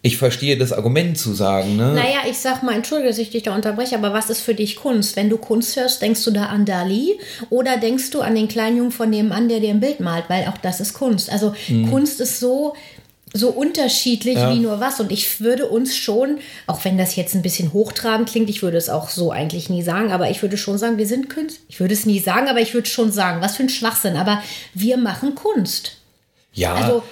[0.01, 1.75] ich verstehe das Argument zu sagen.
[1.75, 1.93] Ne?
[1.93, 4.75] Naja, ich sag mal, entschuldige, dass ich dich da unterbreche, aber was ist für dich
[4.75, 5.15] Kunst?
[5.15, 8.77] Wenn du Kunst hörst, denkst du da an Dali oder denkst du an den kleinen
[8.77, 10.25] Jungen von nebenan, der dir ein Bild malt?
[10.27, 11.31] Weil auch das ist Kunst.
[11.31, 11.89] Also hm.
[11.89, 12.73] Kunst ist so
[13.33, 14.53] so unterschiedlich ja.
[14.53, 14.99] wie nur was.
[14.99, 18.77] Und ich würde uns schon, auch wenn das jetzt ein bisschen hochtrabend klingt, ich würde
[18.77, 21.63] es auch so eigentlich nie sagen, aber ich würde schon sagen, wir sind Künstler.
[21.67, 24.15] Ich würde es nie sagen, aber ich würde schon sagen, was für ein Schwachsinn.
[24.15, 24.41] Aber
[24.73, 25.97] wir machen Kunst.
[26.53, 26.73] Ja.
[26.73, 27.03] Also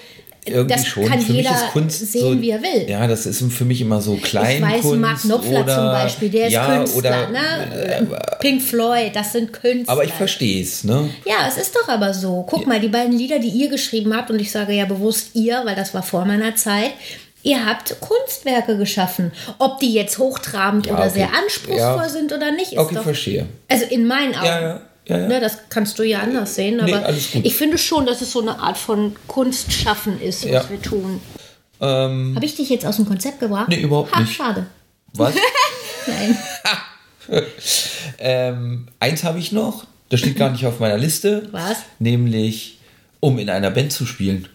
[0.46, 1.06] irgendwie das schon.
[1.06, 2.88] kann für jeder mich ist Kunst sehen, so, wie er will.
[2.88, 4.58] Ja, das ist für mich immer so klein.
[4.58, 6.98] Ich weiß, Mark Knopfler oder, zum Beispiel, der ist ja, Künstler.
[6.98, 8.00] Oder, ne?
[8.00, 8.06] Äh,
[8.40, 9.92] Pink Floyd, das sind Künstler.
[9.92, 11.10] Aber ich verstehe es, ne?
[11.26, 12.46] Ja, es ist doch aber so.
[12.48, 12.68] Guck ja.
[12.68, 15.76] mal, die beiden Lieder, die ihr geschrieben habt, und ich sage ja bewusst ihr, weil
[15.76, 16.92] das war vor meiner Zeit,
[17.42, 19.32] ihr habt Kunstwerke geschaffen.
[19.60, 21.14] Ob die jetzt hochtrabend ja, oder okay.
[21.14, 22.10] sehr anspruchsvoll ja.
[22.10, 23.04] sind oder nicht, ist okay, doch.
[23.04, 23.48] verstehe.
[23.68, 24.46] Also in meinen Augen.
[24.46, 24.82] Ja, ja.
[25.08, 25.28] Ja, ja.
[25.28, 28.42] Ne, das kannst du ja anders sehen, aber nee, ich finde schon, dass es so
[28.42, 30.70] eine Art von Kunstschaffen ist, was ja.
[30.70, 31.22] wir tun.
[31.80, 33.70] Ähm, Habe ich dich jetzt aus dem Konzept gebracht?
[33.70, 34.34] Nee, überhaupt ha, nicht.
[34.34, 34.66] Schade.
[35.14, 35.36] Was?
[36.08, 36.38] Nein.
[38.20, 41.50] ähm, eins habe ich noch, das steht gar nicht auf meiner Liste.
[41.52, 41.78] Was?
[42.00, 42.80] Nämlich,
[43.20, 44.48] um in einer Band zu spielen.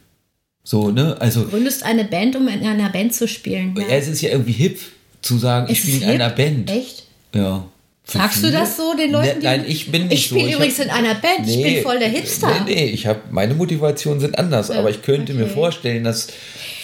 [0.63, 1.17] So, ne?
[1.21, 3.75] Also, du gründest eine Band, um in einer Band zu spielen.
[3.77, 4.79] Ja, ja es ist ja irgendwie hip
[5.23, 6.15] zu sagen, es ich spiele in hip?
[6.15, 6.71] einer Band.
[6.71, 7.05] Echt?
[7.35, 7.65] Ja.
[8.13, 9.39] Sagst du das so den Leuten?
[9.39, 10.37] Ne, nein, ich bin nicht ich so.
[10.37, 11.47] übrigens hab, in einer Band.
[11.47, 12.51] Nee, ich bin voll der Hipster.
[12.67, 15.43] Nee, nee, ich habe meine Motivationen sind anders, ja, aber ich könnte okay.
[15.43, 16.29] mir vorstellen, dass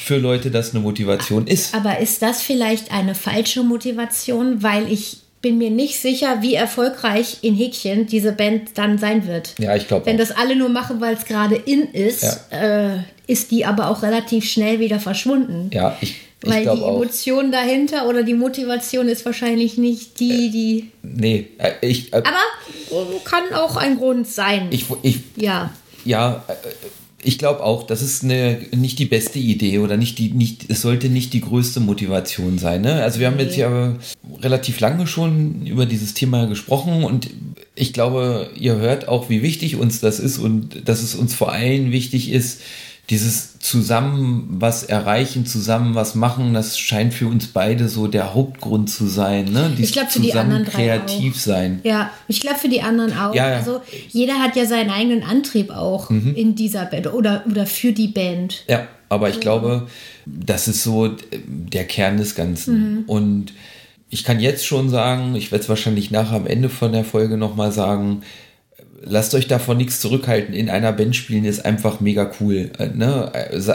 [0.05, 1.75] für Leute das eine Motivation ist.
[1.75, 7.39] Aber ist das vielleicht eine falsche Motivation, weil ich bin mir nicht sicher, wie erfolgreich
[7.43, 9.55] in Häkchen diese Band dann sein wird.
[9.59, 10.07] Ja, ich glaube.
[10.07, 12.95] Wenn das alle nur machen, weil es gerade in ist, ja.
[12.95, 15.71] äh, ist die aber auch relativ schnell wieder verschwunden.
[15.73, 17.53] Ja, ich weil die Emotion auch.
[17.53, 20.79] dahinter oder die Motivation ist wahrscheinlich nicht die, die.
[20.79, 22.13] Äh, nee, äh, ich.
[22.13, 24.69] Äh, aber kann auch ein Grund sein.
[24.71, 25.71] Ich, ich, ja.
[26.05, 26.53] Ja, äh,
[27.27, 30.83] ich glaube auch, das ist eine, nicht die beste Idee oder nicht die, nicht, es
[30.83, 32.83] sollte nicht die größte Motivation sein.
[32.83, 33.03] Ne?
[33.03, 33.97] Also wir haben jetzt ja
[34.41, 37.29] relativ lange schon über dieses Thema gesprochen und
[37.75, 41.51] ich glaube, ihr hört auch, wie wichtig uns das ist und dass es uns vor
[41.51, 42.61] allem wichtig ist,
[43.11, 48.91] dieses zusammen was erreichen, zusammen was machen, das scheint für uns beide so der Hauptgrund
[48.91, 49.47] zu sein.
[49.47, 49.71] Ne?
[49.73, 51.41] Dieses ich glaube für die anderen kreativ auch.
[51.41, 51.81] sein.
[51.85, 53.35] Ja, ich glaube für die anderen auch.
[53.35, 53.57] Ja, ja.
[53.57, 56.35] Also jeder hat ja seinen eigenen Antrieb auch mhm.
[56.35, 58.65] in dieser Band oder, oder für die Band.
[58.69, 59.87] Ja, aber ich glaube,
[60.25, 61.15] das ist so
[61.47, 62.75] der Kern des Ganzen.
[62.75, 63.05] Mhm.
[63.07, 63.53] Und
[64.11, 67.37] ich kann jetzt schon sagen, ich werde es wahrscheinlich nachher am Ende von der Folge
[67.37, 68.23] nochmal sagen,
[69.03, 70.55] lasst euch davon nichts zurückhalten.
[70.55, 72.71] In einer Band spielen ist einfach mega cool.
[72.79, 73.33] Äh, ne?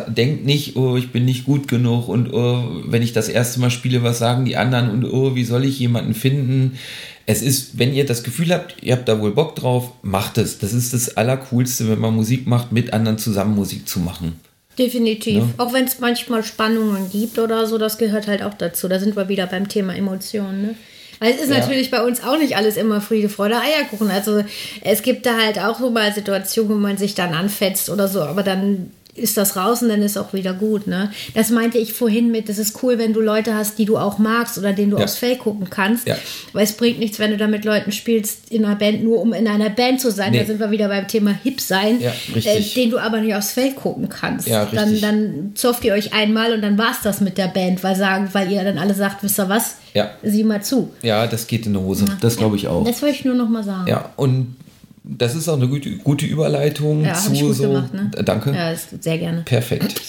[0.08, 3.72] Denkt nicht, oh, ich bin nicht gut genug und oh, wenn ich das erste Mal
[3.72, 6.78] spiele, was sagen die anderen und oh, wie soll ich jemanden finden?
[7.26, 10.60] Es ist, wenn ihr das Gefühl habt, ihr habt da wohl Bock drauf, macht es.
[10.60, 14.40] Das ist das Allercoolste, wenn man Musik macht, mit anderen zusammen Musik zu machen.
[14.78, 15.44] Definitiv.
[15.44, 15.54] Ne?
[15.58, 18.88] Auch wenn es manchmal Spannungen gibt oder so, das gehört halt auch dazu.
[18.88, 20.62] Da sind wir wieder beim Thema Emotionen.
[20.62, 20.76] Ne?
[21.22, 21.60] Weil es ist ja.
[21.60, 24.10] natürlich bei uns auch nicht alles immer Friede, Freude, Eierkuchen.
[24.10, 24.44] Also
[24.82, 28.24] es gibt da halt auch so mal Situationen, wo man sich dann anfetzt oder so,
[28.24, 30.88] aber dann ist das raus und dann ist auch wieder gut.
[30.88, 31.12] Ne?
[31.34, 34.18] Das meinte ich vorhin mit, es ist cool, wenn du Leute hast, die du auch
[34.18, 35.04] magst oder denen du ja.
[35.04, 36.08] aufs Feld gucken kannst.
[36.08, 36.16] Ja.
[36.54, 39.34] Weil es bringt nichts, wenn du da mit Leuten spielst in einer Band, nur um
[39.34, 40.32] in einer Band zu sein.
[40.32, 40.40] Nee.
[40.40, 43.52] Da sind wir wieder beim Thema Hip sein, ja, äh, den du aber nicht aufs
[43.52, 44.48] Feld gucken kannst.
[44.48, 47.84] Ja, dann, dann zofft ihr euch einmal und dann war es das mit der Band,
[47.84, 49.76] weil, sagen, weil ihr dann alle sagt, wisst ihr was?
[49.94, 50.12] Ja.
[50.24, 50.92] Sieh mal zu.
[51.02, 52.06] Ja, das geht in die Hose.
[52.22, 52.86] Das glaube ich auch.
[52.86, 53.88] Das wollte ich nur noch mal sagen.
[53.88, 54.56] Ja, und
[55.04, 57.64] das ist auch eine gute, gute Überleitung ja, zu so.
[57.64, 58.12] Gemacht, ne?
[58.24, 58.52] Danke.
[58.52, 59.42] Ja, sehr gerne.
[59.42, 60.02] Perfekt.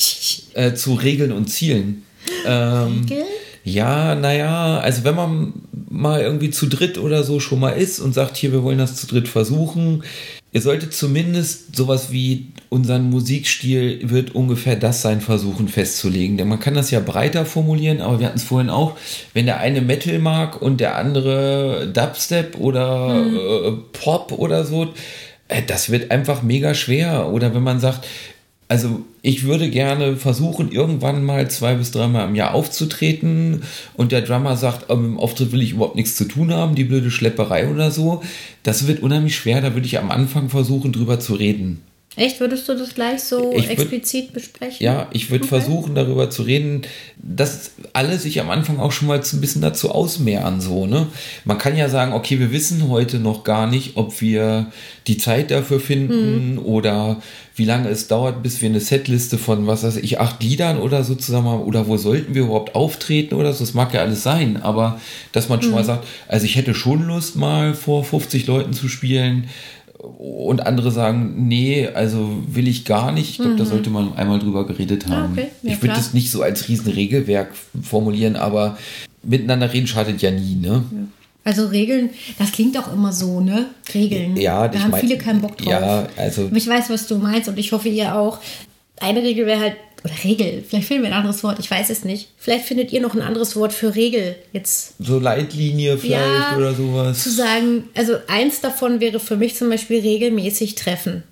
[0.55, 2.05] äh, zu Regeln und Zielen.
[2.46, 3.26] Ähm, Regeln?
[3.64, 5.53] Ja, naja, also wenn man
[5.88, 8.96] mal irgendwie zu dritt oder so schon mal ist und sagt, hier, wir wollen das
[8.96, 10.03] zu dritt versuchen,
[10.51, 16.38] ihr solltet zumindest sowas wie unseren Musikstil wird ungefähr das sein, versuchen festzulegen.
[16.38, 18.96] Denn man kann das ja breiter formulieren, aber wir hatten es vorhin auch,
[19.35, 23.37] wenn der eine Metal mag und der andere Dubstep oder mhm.
[23.37, 24.92] äh, Pop oder so,
[25.48, 27.29] äh, das wird einfach mega schwer.
[27.29, 28.07] Oder wenn man sagt,
[28.72, 34.22] also ich würde gerne versuchen, irgendwann mal zwei bis dreimal im Jahr aufzutreten und der
[34.22, 37.68] Drummer sagt, ähm, im Auftritt will ich überhaupt nichts zu tun haben, die blöde Schlepperei
[37.70, 38.22] oder so.
[38.62, 41.82] Das wird unheimlich schwer, da würde ich am Anfang versuchen, drüber zu reden.
[42.16, 42.40] Echt?
[42.40, 44.77] Würdest du das gleich so würd- explizit besprechen?
[44.85, 46.83] Ja, ich würde versuchen, darüber zu reden,
[47.16, 51.07] dass alle sich am Anfang auch schon mal so ein bisschen dazu ausmehren, so, ne?
[51.44, 54.66] Man kann ja sagen, okay, wir wissen heute noch gar nicht, ob wir
[55.07, 57.20] die Zeit dafür finden oder
[57.57, 61.05] wie lange es dauert, bis wir eine Setliste von, was weiß ich, acht Liedern oder
[61.05, 64.22] so zusammen haben oder wo sollten wir überhaupt auftreten oder so, das mag ja alles
[64.22, 65.01] sein, aber
[65.33, 68.88] dass man schon mal sagt, also ich hätte schon Lust, mal vor 50 Leuten zu
[68.88, 69.48] spielen,
[70.02, 73.30] und andere sagen, nee, also will ich gar nicht.
[73.30, 75.32] Ich glaube, da sollte man einmal drüber geredet haben.
[75.32, 75.38] Mhm.
[75.38, 75.48] okay.
[75.62, 78.76] Ja, ich würde das nicht so als riesen Regelwerk formulieren, aber
[79.22, 80.82] miteinander reden schadet ja nie, ne?
[81.44, 83.66] Also Regeln, das klingt auch immer so, ne?
[83.94, 84.36] Regeln.
[84.36, 85.72] Ja, da haben mein- viele keinen Bock drauf.
[85.72, 88.38] ja, also- ich weiß, was du meinst und ich hoffe, ihr auch.
[89.00, 92.04] Eine Regel wäre halt, oder Regel, vielleicht finden wir ein anderes Wort, ich weiß es
[92.04, 92.28] nicht.
[92.36, 96.74] Vielleicht findet ihr noch ein anderes Wort für Regel jetzt So Leitlinie vielleicht Ja, oder
[96.74, 97.22] sowas.
[97.22, 101.22] zu sagen, also eins davon wäre für mich zum Beispiel regelmäßig treffen.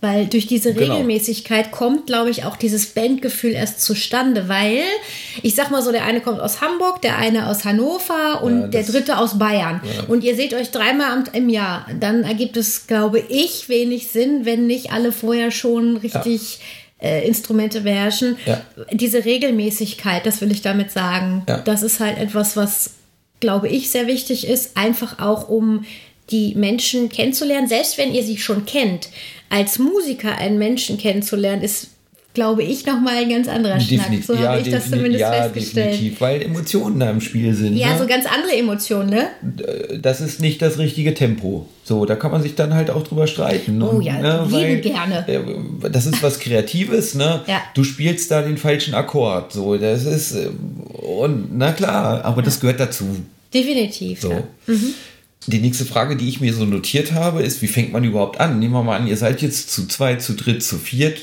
[0.00, 0.74] Weil durch diese.
[0.74, 0.94] Genau.
[0.94, 4.80] Regelmäßigkeit kommt, glaube ich, auch dieses Bandgefühl erst zustande, weil
[5.42, 8.66] ich sag mal so, der eine kommt aus Hamburg, der eine aus Hannover und Ja,
[8.66, 9.80] der dritte aus Bayern.
[9.84, 10.04] Ja.
[10.08, 11.86] Und ihr seht euch dreimal im Jahr.
[12.00, 16.58] Dann ergibt es, glaube ich, wenig Sinn, wenn nicht alle vorher schon richtig
[17.02, 18.36] äh, Instrumente beherrschen.
[18.46, 18.62] Ja.
[18.92, 21.58] Diese Regelmäßigkeit, das will ich damit sagen, Ja.
[21.58, 22.90] das ist halt etwas, was,
[23.40, 25.84] glaube ich, sehr wichtig ist, einfach auch um
[26.30, 29.08] die Menschen kennenzulernen, selbst wenn ihr sie schon kennt.
[29.50, 31.88] Als Musiker einen Menschen kennenzulernen, ist,
[32.34, 34.00] glaube ich, nochmal ein ganz anderer Schnack.
[34.06, 35.92] Definitiv, So habe ich das zumindest ja, festgestellt.
[35.92, 37.76] definitiv, weil Emotionen da im Spiel sind.
[37.76, 37.98] Ja, ne?
[37.98, 39.28] so ganz andere Emotionen, ne?
[40.00, 41.66] das ist nicht das richtige Tempo.
[41.84, 43.78] So, da kann man sich dann halt auch drüber streiten.
[43.78, 43.90] Ne?
[43.90, 45.26] Oh ja, lieben gerne.
[45.28, 45.40] äh,
[45.90, 47.40] Das ist was Kreatives, ne?
[47.46, 47.60] Ja.
[47.74, 49.52] Du spielst da den falschen Akkord.
[49.52, 50.48] So, das ist, äh,
[51.04, 53.04] und na klar, aber das gehört dazu.
[53.52, 54.20] Definitiv.
[54.20, 54.30] So.
[54.30, 54.74] Ja.
[55.48, 58.60] Die nächste Frage, die ich mir so notiert habe, ist, wie fängt man überhaupt an?
[58.60, 61.18] Nehmen wir mal an, ihr seid jetzt zu zweit, zu dritt, zu viert.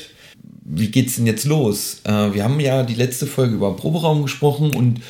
[0.62, 2.00] Wie geht's denn jetzt los?
[2.04, 5.00] Äh, wir haben ja die letzte Folge über den Proberaum gesprochen und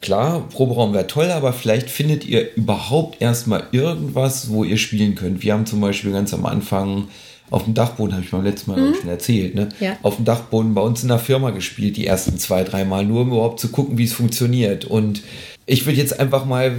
[0.00, 5.42] klar, Proberaum wäre toll, aber vielleicht findet ihr überhaupt erstmal irgendwas, wo ihr spielen könnt.
[5.42, 7.08] Wir haben zum Beispiel ganz am Anfang
[7.50, 9.68] auf dem Dachboden, habe ich beim letzten Mal ich, schon erzählt, ne?
[9.80, 9.96] Ja.
[10.02, 13.28] auf dem Dachboden bei uns in der Firma gespielt, die ersten zwei, dreimal, nur um
[13.28, 14.84] überhaupt zu gucken, wie es funktioniert.
[14.84, 15.22] Und
[15.66, 16.72] ich würde jetzt einfach mal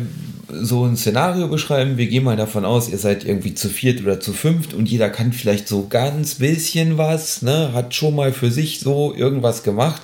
[0.47, 1.97] so ein Szenario beschreiben.
[1.97, 5.09] Wir gehen mal davon aus, ihr seid irgendwie zu viert oder zu fünft und jeder
[5.09, 7.71] kann vielleicht so ganz bisschen was, ne?
[7.73, 10.01] hat schon mal für sich so irgendwas gemacht.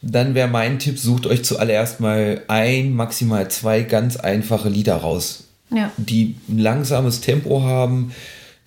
[0.00, 5.44] Dann wäre mein Tipp, sucht euch zuallererst mal ein, maximal zwei ganz einfache Lieder raus
[5.70, 5.90] Ja.
[5.96, 8.12] die ein langsames Tempo haben,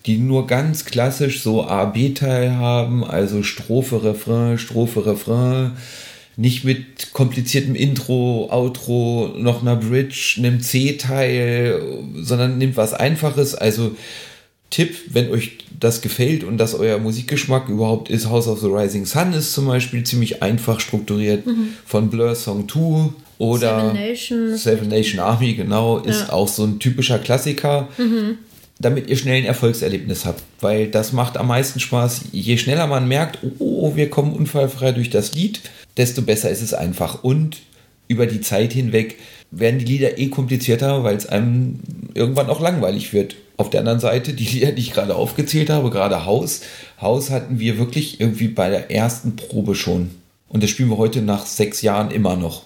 [0.06, 5.72] die nur ganz klassisch so A-B-Teil haben, also Strophe, Refrain, Strophe, Refrain,
[6.38, 11.82] nicht mit kompliziertem Intro, Outro, noch einer Bridge, einem C-Teil,
[12.22, 13.90] sondern nimmt was Einfaches, also
[14.70, 19.04] Tipp, wenn euch das gefällt und dass euer Musikgeschmack überhaupt ist, House of the Rising
[19.04, 21.42] Sun ist zum Beispiel ziemlich einfach strukturiert
[21.84, 24.56] von Blur Song 2 oder Seven Nation.
[24.56, 26.32] Seven Nation Army, genau, ist Ja.
[26.34, 27.88] auch so ein typischer Klassiker,
[28.78, 30.42] damit ihr schnell ein Erfolgserlebnis habt.
[30.60, 32.26] Weil das macht am meisten Spaß.
[32.30, 35.60] Je schneller man merkt, oh, wir kommen unfallfrei durch das Lied,
[35.98, 37.22] desto besser ist es einfach.
[37.22, 37.58] Und
[38.08, 39.16] über die Zeit hinweg
[39.50, 41.80] werden die Lieder eh komplizierter, weil es einem
[42.14, 43.36] irgendwann auch langweilig wird.
[43.56, 46.62] Auf der anderen Seite, die Lieder, die ich gerade aufgezählt habe, gerade Haus.
[47.00, 50.10] Haus hatten wir wirklich irgendwie bei der ersten Probe schon.
[50.48, 52.62] Und das spielen wir heute nach sechs Jahren immer noch.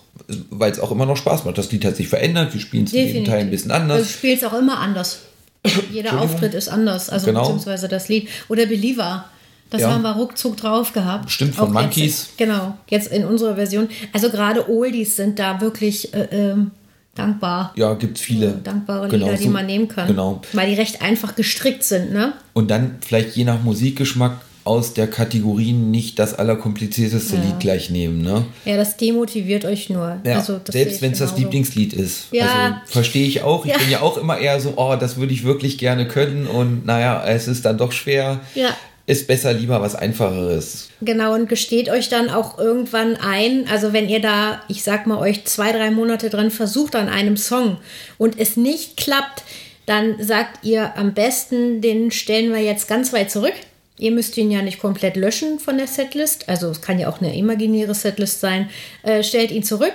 [0.50, 1.58] Weil es auch immer noch Spaß macht.
[1.58, 2.52] Das Lied hat sich verändert.
[2.52, 3.98] Wir spielen es in jedem Teil ein bisschen anders.
[3.98, 5.20] Also spielt es auch immer anders.
[5.92, 6.20] Jeder.
[6.20, 7.40] Auftritt ist anders, also Genau.
[7.40, 8.28] beziehungsweise das Lied.
[8.48, 9.24] Oder Believer.
[9.72, 9.90] Das Ja.
[9.90, 11.30] haben wir ruckzuck drauf gehabt.
[11.30, 12.26] Stimmt, von Auch Monkeys.
[12.28, 13.88] Jetzt, genau, jetzt in unserer Version.
[14.12, 16.70] Also gerade Oldies sind da wirklich äh, ähm,
[17.14, 17.72] dankbar.
[17.76, 18.52] ja, gibt es viele.
[18.62, 20.06] Dankbare Genau, Lieder, die so- man nehmen kann.
[20.08, 20.42] Genau.
[20.52, 22.34] Weil die recht einfach gestrickt sind, ne?
[22.52, 27.42] Und dann vielleicht je nach Musikgeschmack aus der Kategorie nicht das allerkomplizierteste Ja.
[27.42, 28.22] Lied gleich nehmen.
[28.22, 28.44] Ne?
[28.64, 30.18] Ja, das demotiviert euch nur.
[30.24, 31.36] Ja, also, selbst wenn es das.
[31.36, 32.26] Lieblingslied ist.
[32.30, 32.46] Ja.
[32.46, 33.66] Also verstehe ich auch.
[33.66, 36.46] Ich bin ja auch immer eher so, oh, das würde ich wirklich gerne können.
[36.46, 38.40] Und naja, es ist dann doch schwer.
[38.54, 38.68] Ja.
[39.06, 40.88] Ist besser lieber was Einfacheres.
[41.00, 45.18] Genau, und gesteht euch dann auch irgendwann ein, also wenn ihr da, ich sag mal,
[45.18, 47.78] euch zwei, drei Monate dran versucht an einem Song
[48.16, 49.42] und es nicht klappt,
[49.86, 53.54] dann sagt ihr am besten, den stellen wir jetzt ganz weit zurück.
[53.98, 57.20] Ihr müsst ihn ja nicht komplett löschen von der Setlist, also es kann ja auch
[57.20, 58.70] eine imaginäre Setlist sein.
[59.02, 59.94] Äh, stellt ihn zurück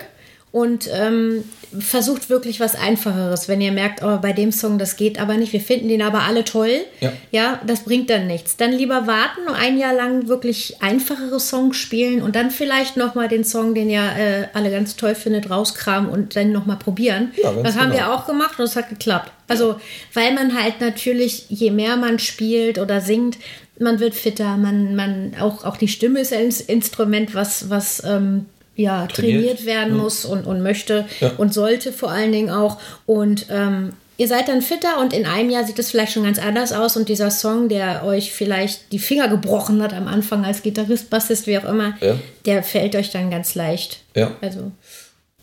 [0.58, 1.44] und ähm,
[1.78, 3.48] versucht wirklich was Einfacheres.
[3.48, 6.22] Wenn ihr merkt, oh, bei dem Song, das geht aber nicht, wir finden den aber
[6.22, 7.14] alle toll, Ja.
[7.30, 8.58] ja, das bringt dann nichts.
[8.58, 13.44] Dann lieber warten, ein Jahr lang wirklich einfachere Songs spielen und dann vielleicht nochmal den
[13.44, 17.32] Song, den ihr äh, alle ganz toll findet, rauskramen und dann nochmal probieren.
[17.44, 18.08] Ja, das haben genau.
[18.08, 19.32] wir auch gemacht und es hat geklappt.
[19.48, 19.76] Also,
[20.16, 23.38] weil man halt natürlich, je mehr man spielt oder singt,
[23.80, 28.48] man wird fitter, man, man, auch, auch die Stimme ist ein Instrument, was, was ähm,
[28.78, 30.04] ja, trainiert, trainiert werden ja.
[30.04, 31.32] muss und, und möchte ja.
[31.38, 32.78] und sollte vor allen Dingen auch.
[33.06, 36.40] Und ähm, ihr seid dann fitter und in einem Jahr sieht es vielleicht schon ganz
[36.40, 40.64] anders aus und dieser Song, der euch vielleicht die Finger gebrochen hat am Anfang als
[40.64, 42.16] Gitarrist, Bassist, wie auch immer, ja.
[42.46, 44.04] der fällt euch dann ganz leicht.
[44.16, 44.32] Ja.
[44.42, 44.72] Also.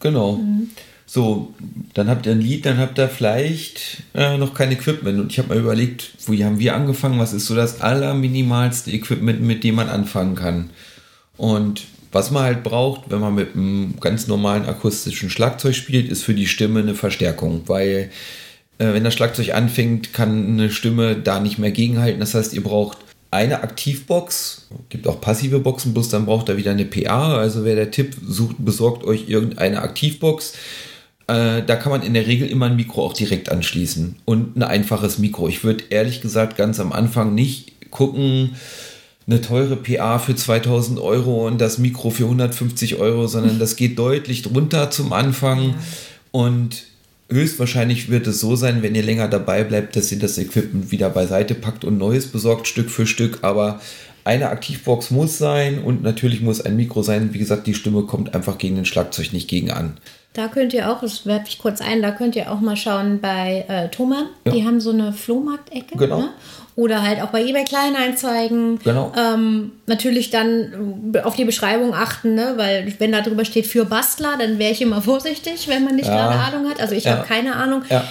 [0.01, 0.37] Genau.
[0.37, 0.71] Mhm.
[1.07, 1.55] So,
[1.93, 5.21] dann habt ihr ein Lied, dann habt ihr vielleicht äh, noch kein Equipment.
[5.21, 7.21] Und ich habe mal überlegt, wo haben wir angefangen?
[7.21, 10.71] Was ist so das allerminimalste Equipment, mit dem man anfangen kann?
[11.37, 16.23] Und was man halt braucht, wenn man mit einem ganz normalen akustischen Schlagzeug spielt, ist
[16.23, 18.11] für die Stimme eine Verstärkung, weil
[18.79, 22.21] äh, wenn das Schlagzeug anfängt, kann eine Stimme da nicht mehr gegenhalten.
[22.21, 22.99] Das heißt, ihr braucht
[23.33, 27.37] eine Aktivbox, gibt auch passive Boxen, bloß dann braucht er wieder eine PA.
[27.37, 30.53] Also wer der Tipp sucht, besorgt euch irgendeine Aktivbox.
[31.27, 34.63] Äh, da kann man in der Regel immer ein Mikro auch direkt anschließen und ein
[34.63, 35.49] einfaches Mikro.
[35.49, 38.55] Ich würde ehrlich gesagt ganz am Anfang nicht gucken,
[39.27, 43.99] eine teure PA für 2000 Euro und das Mikro für 150 Euro, sondern das geht
[43.99, 45.75] deutlich drunter zum Anfang.
[46.31, 46.85] Und
[47.31, 51.09] höchstwahrscheinlich wird es so sein, wenn ihr länger dabei bleibt, dass ihr das Equipment wieder
[51.09, 53.39] beiseite packt und Neues besorgt, Stück für Stück.
[53.43, 53.81] Aber
[54.25, 57.33] eine Aktivbox muss sein und natürlich muss ein Mikro sein.
[57.33, 59.97] Wie gesagt, die Stimme kommt einfach gegen den Schlagzeug nicht gegen an.
[60.35, 63.21] Da könnt ihr auch, das werfe ich kurz ein, da könnt ihr auch mal schauen
[63.21, 64.27] bei äh, Thomann.
[64.45, 64.53] Ja.
[64.53, 65.97] Die haben so eine Flohmarktecke.
[65.97, 66.19] Genau.
[66.19, 66.29] Ne?
[66.75, 68.81] Oder halt auch bei eBay Kleinanzeigen.
[68.81, 69.13] Genau.
[69.17, 72.55] Ähm, natürlich dann äh, auf die Beschreibung achten, ne?
[72.57, 76.09] weil wenn da drüber steht für Bastler, dann wäre ich immer vorsichtig, wenn man nicht
[76.09, 76.17] ja.
[76.17, 76.81] gerade Ahnung hat.
[76.81, 77.13] Also ich ja.
[77.13, 77.83] habe keine Ahnung.
[77.89, 78.05] Ja.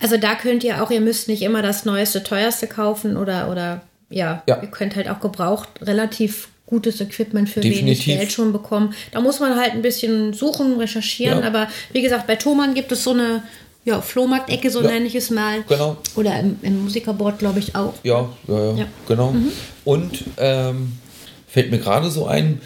[0.00, 3.82] Also da könnt ihr auch, ihr müsst nicht immer das neueste, teuerste kaufen oder, oder
[4.08, 4.62] ja, ja.
[4.62, 8.06] ihr könnt halt auch gebraucht relativ gutes Equipment für Definitiv.
[8.06, 8.94] wenig Geld schon bekommen.
[9.12, 11.40] Da muss man halt ein bisschen suchen, recherchieren.
[11.40, 11.46] Ja.
[11.46, 13.42] Aber wie gesagt, bei Thomann gibt es so eine
[13.84, 14.90] ja, Flohmarktecke, so ja.
[14.90, 15.64] nenne ich es mal.
[15.66, 15.96] Genau.
[16.14, 17.94] Oder im, im Musikerboard, glaube ich, auch.
[18.02, 19.32] Ja, ja, ja, genau.
[19.32, 19.50] Mhm.
[19.84, 20.92] Und ähm,
[21.46, 22.60] fällt mir gerade so ein,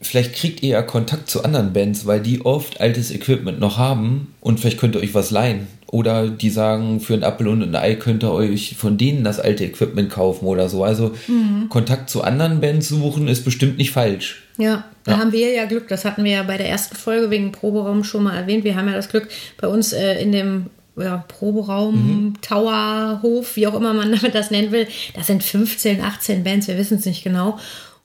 [0.00, 4.34] vielleicht kriegt ihr ja Kontakt zu anderen Bands, weil die oft altes Equipment noch haben
[4.40, 5.66] und vielleicht könnt ihr euch was leihen.
[5.90, 9.40] Oder die sagen, für ein Apfel und ein Ei könnt ihr euch von denen das
[9.40, 10.84] alte Equipment kaufen oder so.
[10.84, 11.68] Also mhm.
[11.70, 14.42] Kontakt zu anderen Bands suchen ist bestimmt nicht falsch.
[14.58, 15.18] Ja, da ja.
[15.18, 15.88] haben wir ja Glück.
[15.88, 18.64] Das hatten wir ja bei der ersten Folge wegen Proberaum schon mal erwähnt.
[18.64, 22.34] Wir haben ja das Glück, bei uns äh, in dem ja, Proberaum, mhm.
[22.42, 26.76] Tower, Hof, wie auch immer man das nennen will, das sind 15, 18 Bands, wir
[26.76, 27.58] wissen es nicht genau.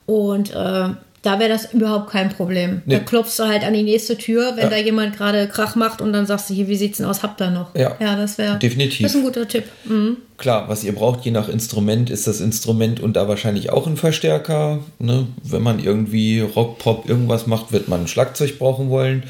[0.05, 0.89] Und äh,
[1.23, 2.81] da wäre das überhaupt kein Problem.
[2.85, 2.95] Nee.
[2.95, 4.69] Da klopfst du halt an die nächste Tür, wenn ja.
[4.69, 7.41] da jemand gerade Krach macht und dann sagst du, hier, wie sieht's denn aus, habt
[7.41, 7.73] ihr noch?
[7.75, 9.03] Ja, ja das wäre definitiv.
[9.03, 9.63] Das ist ein guter Tipp.
[9.85, 10.17] Mhm.
[10.37, 13.95] Klar, was ihr braucht, je nach Instrument, ist das Instrument und da wahrscheinlich auch ein
[13.95, 14.79] Verstärker.
[14.99, 15.27] Ne?
[15.41, 19.23] Wenn man irgendwie Rock, Pop, irgendwas macht, wird man ein Schlagzeug brauchen wollen.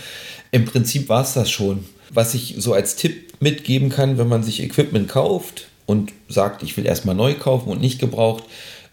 [0.51, 1.85] Im Prinzip war es das schon.
[2.09, 6.75] Was ich so als Tipp mitgeben kann, wenn man sich Equipment kauft und sagt, ich
[6.75, 8.45] will erstmal neu kaufen und nicht gebraucht,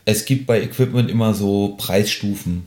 [0.04, 2.64] es gibt bei Equipment immer so Preisstufen.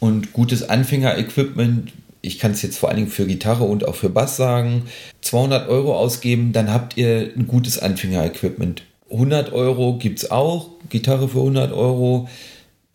[0.00, 4.10] Und gutes Anfänger-Equipment, ich kann es jetzt vor allen Dingen für Gitarre und auch für
[4.10, 4.84] Bass sagen,
[5.22, 8.82] 200 Euro ausgeben, dann habt ihr ein gutes Anfänger-Equipment.
[9.10, 12.28] 100 Euro gibt es auch, Gitarre für 100 Euro.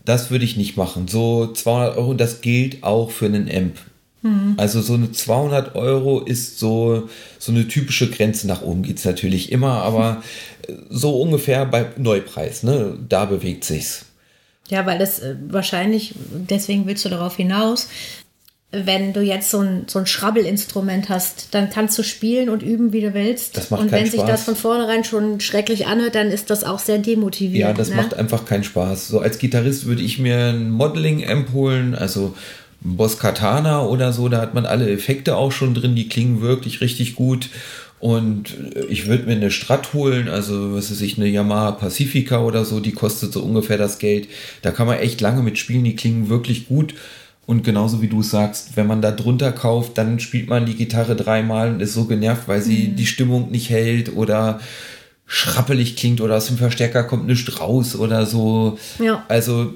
[0.06, 1.08] Das würde ich nicht machen.
[1.08, 3.78] So 200 Euro, das gilt auch für einen Amp.
[4.22, 4.54] Mhm.
[4.58, 8.48] Also so eine 200 Euro ist so, so eine typische Grenze.
[8.48, 10.24] Nach oben geht es natürlich immer, aber
[10.90, 12.98] so ungefähr bei Neupreis, ne?
[13.08, 14.06] da bewegt sich's.
[14.70, 16.16] Ja, weil das äh, wahrscheinlich,
[16.50, 17.90] deswegen willst du darauf hinaus,
[18.74, 22.92] wenn du jetzt so ein, so ein Schrabbelinstrument hast, dann kannst du spielen und üben,
[22.92, 23.56] wie du willst.
[23.56, 24.12] Das macht und wenn Spaß.
[24.12, 27.60] sich das von vornherein schon schrecklich anhört, dann ist das auch sehr demotivierend.
[27.60, 27.98] Ja, das ne?
[27.98, 29.10] macht einfach keinen Spaß.
[29.10, 32.36] So als Gitarrist würde ich mir ein Modeling-Amp holen, also
[32.82, 36.82] Boss Katana oder so, da hat man alle Effekte auch schon drin, die klingen wirklich
[36.82, 37.50] richtig gut.
[38.04, 38.58] Und
[38.90, 42.82] ich würde mir eine Strat holen, also was weiß ich, eine Yamaha Pacifica oder so,
[42.82, 44.28] die kostet so ungefähr das Geld.
[44.62, 46.96] Da kann man echt lange mitspielen, die klingen wirklich gut.
[47.46, 51.16] Und genauso wie du sagst, wenn man da drunter kauft, dann spielt man die Gitarre
[51.16, 52.98] dreimal und ist so genervt, weil sie mhm.
[52.98, 54.60] die Stimmung nicht hält oder
[55.26, 58.78] schrappelig klingt oder aus dem Verstärker kommt nichts raus oder so.
[59.00, 59.24] Ja.
[59.30, 59.76] Also,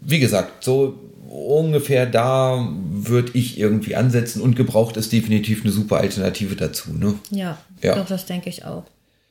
[0.00, 0.98] wie gesagt, so
[1.46, 6.92] ungefähr da würde ich irgendwie ansetzen und gebraucht ist definitiv eine super Alternative dazu.
[6.92, 7.14] Ne?
[7.30, 7.94] Ja, ja.
[7.94, 8.84] Doch, das denke ich auch.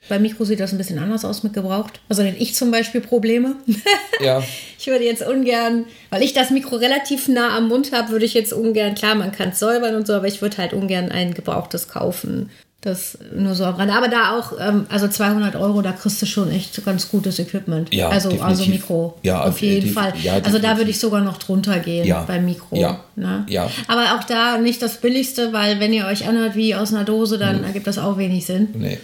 [0.10, 2.00] Bei Mikro sieht das ein bisschen anders aus mit gebraucht.
[2.08, 3.56] Also hätte ich zum Beispiel Probleme.
[4.20, 4.42] Ja.
[4.80, 8.34] ich würde jetzt ungern, weil ich das Mikro relativ nah am Mund habe, würde ich
[8.34, 11.36] jetzt ungern, klar, man kann es säubern und so, aber ich würde halt ungern ein
[11.36, 12.50] gebrauchtes kaufen.
[12.88, 13.94] Das nur so am Rande.
[13.94, 17.94] Aber da auch, ähm, also 200 Euro, da kriegst du schon echt ganz gutes Equipment.
[17.94, 19.18] Ja, also, also Mikro.
[19.24, 20.14] Ja, auf jeden Fall.
[20.24, 22.24] Ja, also da würde ich sogar noch drunter gehen ja.
[22.24, 22.78] beim Mikro.
[22.78, 23.02] Ja.
[23.18, 23.46] Ne?
[23.50, 23.70] ja.
[23.90, 27.38] Aber auch da nicht das Billigste, weil wenn ihr euch anhört wie aus einer Dose,
[27.38, 27.66] dann hm.
[27.66, 28.70] ergibt das auch wenig Sinn.
[28.74, 29.00] Nee.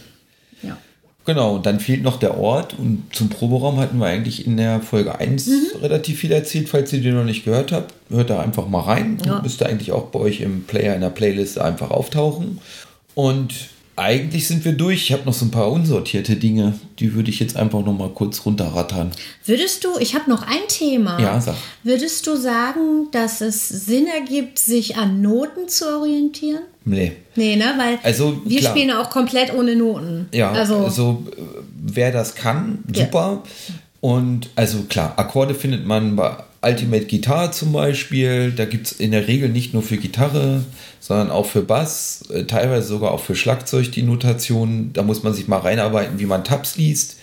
[0.62, 0.78] Ja.
[1.26, 2.80] Genau, und dann fehlt noch der Ort.
[2.80, 5.82] Und zum Proberaum hatten wir eigentlich in der Folge 1 mhm.
[5.82, 6.70] relativ viel erzählt.
[6.70, 9.18] Falls ihr den noch nicht gehört habt, hört da einfach mal rein.
[9.26, 9.42] Ja.
[9.42, 12.60] Müsste eigentlich auch bei euch im Player in der Playlist einfach auftauchen.
[13.16, 13.54] Und
[13.96, 15.04] eigentlich sind wir durch.
[15.04, 18.10] Ich habe noch so ein paar unsortierte Dinge, die würde ich jetzt einfach noch mal
[18.10, 19.12] kurz runterrattern.
[19.46, 21.20] Würdest du, ich habe noch ein Thema.
[21.20, 21.56] Ja, sag.
[21.84, 26.64] Würdest du sagen, dass es Sinn ergibt, sich an Noten zu orientieren?
[26.86, 27.14] Nee.
[27.36, 27.74] Nee, ne?
[27.78, 28.72] Weil also, wir klar.
[28.72, 30.28] spielen auch komplett ohne Noten.
[30.34, 31.28] Ja, also, also
[31.80, 33.44] wer das kann, super.
[33.46, 33.76] Ja.
[34.02, 38.52] Und also klar, Akkorde findet man bei Ultimate Guitar zum Beispiel.
[38.52, 40.64] Da gibt es in der Regel nicht nur für Gitarre,
[41.00, 44.92] sondern auch für Bass, äh, teilweise sogar auch für Schlagzeug die Notation.
[44.94, 47.18] Da muss man sich mal reinarbeiten, wie man Tabs liest.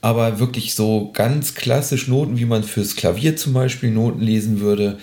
[0.00, 4.98] Aber wirklich so ganz klassisch Noten, wie man fürs Klavier zum Beispiel Noten lesen würde.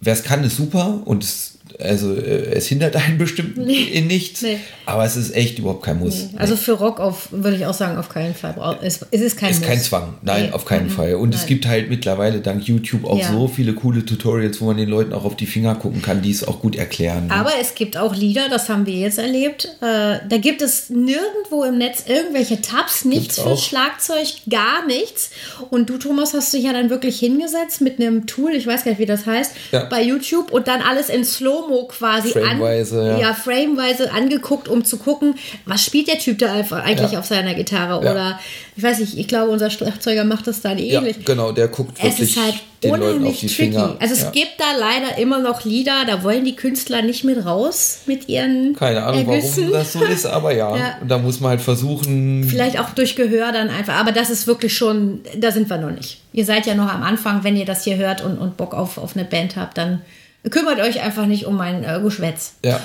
[0.00, 3.82] Wer es kann, ist super und es also äh, es hindert einen bestimmt nee.
[3.82, 4.58] in nichts, nee.
[4.86, 6.30] aber es ist echt überhaupt kein Muss.
[6.32, 6.38] Nee.
[6.38, 8.54] Also für Rock auf, würde ich auch sagen, auf keinen Fall.
[8.82, 10.90] Es, es ist kein ist kein Zwang, nein, auf keinen mhm.
[10.90, 11.14] Fall.
[11.14, 11.38] Und Nein.
[11.40, 13.32] es gibt halt mittlerweile dank YouTube auch ja.
[13.32, 16.30] so viele coole Tutorials, wo man den Leuten auch auf die Finger gucken kann, die
[16.30, 17.26] es auch gut erklären.
[17.26, 17.34] Ne?
[17.34, 19.66] Aber es gibt auch Lieder, das haben wir jetzt erlebt.
[19.80, 25.30] Äh, da gibt es nirgendwo im Netz irgendwelche Tabs, nichts für Schlagzeug, gar nichts.
[25.70, 28.92] Und du, Thomas, hast dich ja dann wirklich hingesetzt mit einem Tool, ich weiß gar
[28.92, 29.84] nicht, wie das heißt, ja.
[29.84, 33.28] bei YouTube und dann alles in Slow Slow-Mo quasi frameweise, an, ja.
[33.28, 35.34] ja, frameweise angeguckt, um zu gucken,
[35.66, 37.18] was spielt der Typ da einfach eigentlich ja.
[37.18, 38.04] auf seiner Gitarre.
[38.04, 38.10] Ja.
[38.10, 38.40] Oder
[38.76, 41.16] ich weiß nicht, ich glaube, unser Schlagzeuger macht das dann ähnlich.
[41.16, 43.54] Ja, genau, der guckt wirklich es ist halt den Leuten auf die tricky.
[43.54, 43.96] Finger.
[43.98, 48.00] Also es gibt da leider immer noch Lieder, da wollen die Künstler nicht mit raus
[48.06, 49.64] mit ihren Keine Ahnung, Ergüssen.
[49.64, 50.74] warum das so ist, aber ja.
[51.06, 52.44] Da muss man halt versuchen.
[52.48, 55.90] Vielleicht auch durch Gehör dann einfach, aber das ist wirklich schon, da sind wir noch
[55.90, 56.20] nicht.
[56.32, 58.98] Ihr seid ja noch am Anfang, wenn ihr das hier hört und, und Bock auf,
[58.98, 60.02] auf eine Band habt, dann
[60.50, 62.54] Kümmert euch einfach nicht um mein äh, Geschwätz.
[62.64, 62.80] Ja.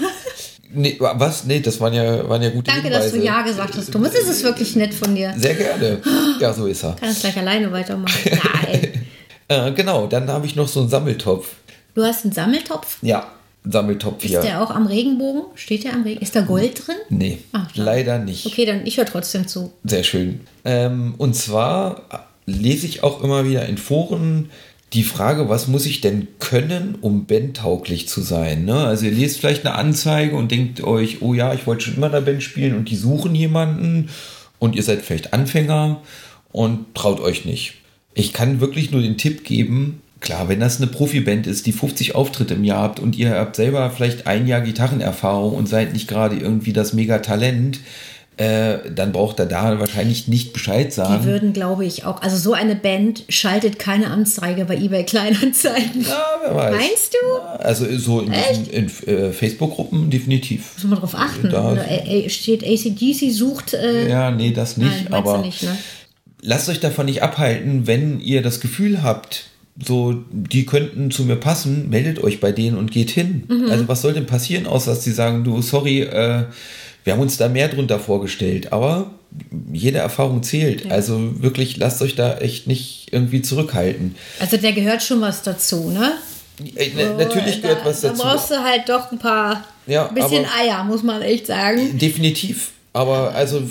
[0.72, 1.45] Nee, was?
[1.45, 3.03] Nee, das waren ja, waren ja gute Danke, Hinweise.
[3.03, 4.14] dass du Ja gesagt hast, Thomas.
[4.14, 5.34] Das ist wirklich nett von dir.
[5.36, 5.99] Sehr gerne.
[6.39, 6.91] Ja, so ist er.
[6.91, 8.32] Kann das gleich alleine weitermachen.
[8.64, 9.05] Nein.
[9.47, 11.55] äh, genau, dann habe ich noch so einen Sammeltopf.
[11.95, 12.97] Du hast einen Sammeltopf?
[13.01, 13.32] Ja,
[13.66, 14.39] Sammeltopf hier.
[14.39, 15.43] Ist der auch am Regenbogen?
[15.55, 16.24] Steht der am Regenbogen?
[16.24, 16.95] Ist da Gold drin?
[17.10, 18.45] Nee, Ach, leider nicht.
[18.45, 19.74] Okay, dann ich höre trotzdem zu.
[19.84, 20.41] Sehr schön.
[20.66, 22.03] Ähm, und zwar
[22.45, 24.49] lese ich auch immer wieder in Foren
[24.94, 28.66] die Frage, was muss ich denn können, um bandtauglich zu sein?
[28.66, 28.76] Ne?
[28.76, 32.08] Also ihr lest vielleicht eine Anzeige und denkt euch, oh ja, ich wollte schon immer
[32.08, 34.10] in der Band spielen und die suchen jemanden
[34.58, 36.02] und ihr seid vielleicht Anfänger
[36.52, 37.76] und traut euch nicht.
[38.16, 42.16] Ich kann wirklich nur den Tipp geben, klar, wenn das eine Profiband ist, die 50
[42.16, 46.08] Auftritte im Jahr habt und ihr habt selber vielleicht ein Jahr Gitarrenerfahrung und seid nicht
[46.08, 47.80] gerade irgendwie das Megatalent,
[48.40, 51.22] äh, dann braucht er da wahrscheinlich nicht Bescheid sagen.
[51.22, 52.22] Die würden, glaube ich, auch.
[52.22, 56.06] Also so eine Band schaltet keine Anzeige bei eBay Kleinanzeigen.
[56.08, 56.76] Ja, wer weiß.
[56.76, 57.42] Meinst du?
[57.60, 60.72] Also so in, in, in äh, Facebook-Gruppen definitiv.
[60.76, 61.50] Muss man darauf achten.
[61.50, 61.86] Da Oder
[62.30, 63.74] steht ACDC sucht.
[63.74, 65.10] Äh, ja, nee, das nicht.
[65.10, 65.78] Nein, aber nicht, ne?
[66.42, 69.46] lasst euch davon nicht abhalten, wenn ihr das Gefühl habt,
[69.86, 73.44] so, die könnten zu mir passen, meldet euch bei denen und geht hin.
[73.48, 73.70] Mhm.
[73.70, 76.46] Also was soll denn passieren, außer dass sie sagen, du, sorry, äh,
[77.10, 79.10] wir haben uns da mehr drunter vorgestellt, aber
[79.74, 80.86] jede Erfahrung zählt.
[80.86, 80.91] Ja.
[80.91, 84.14] Also wirklich, lasst euch da echt nicht irgendwie zurückhalten.
[84.39, 86.12] Also der gehört schon was dazu, ne?
[86.76, 88.22] Äh, so, natürlich gehört da, was dazu.
[88.22, 91.97] Da brauchst du halt doch ein paar ja, bisschen Eier, muss man echt sagen.
[91.97, 92.74] Definitiv.
[92.93, 93.64] Aber also,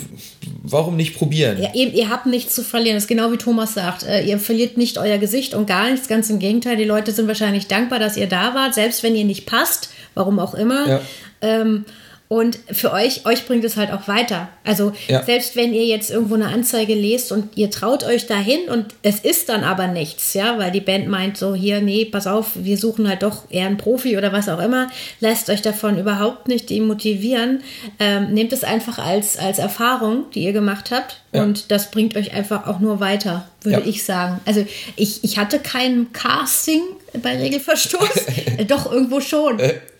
[0.61, 1.61] warum nicht probieren?
[1.61, 2.97] Ja, eben, ihr habt nichts zu verlieren.
[2.97, 4.03] Das ist genau wie Thomas sagt.
[4.03, 6.09] Äh, ihr verliert nicht euer Gesicht und gar nichts.
[6.09, 6.75] Ganz im Gegenteil.
[6.75, 9.91] Die Leute sind wahrscheinlich dankbar, dass ihr da wart, selbst wenn ihr nicht passt.
[10.13, 10.89] Warum auch immer.
[10.89, 11.01] Ja.
[11.39, 11.85] Ähm,
[12.31, 14.49] und für euch, euch bringt es halt auch weiter.
[14.63, 15.23] Also ja.
[15.23, 19.21] selbst wenn ihr jetzt irgendwo eine Anzeige lest und ihr traut euch dahin und es
[19.21, 22.77] ist dann aber nichts, ja, weil die Band meint so, hier, nee, pass auf, wir
[22.77, 26.69] suchen halt doch eher einen Profi oder was auch immer, lasst euch davon überhaupt nicht
[26.69, 27.63] demotivieren.
[27.97, 31.21] Ähm, nehmt es einfach als, als Erfahrung, die ihr gemacht habt.
[31.33, 31.41] Ja.
[31.41, 33.87] Und das bringt euch einfach auch nur weiter, würde ja.
[33.87, 34.39] ich sagen.
[34.45, 34.67] Also
[34.97, 36.83] ich, ich hatte kein Casting
[37.23, 38.25] bei Regelverstoß.
[38.67, 39.59] Doch, irgendwo schon.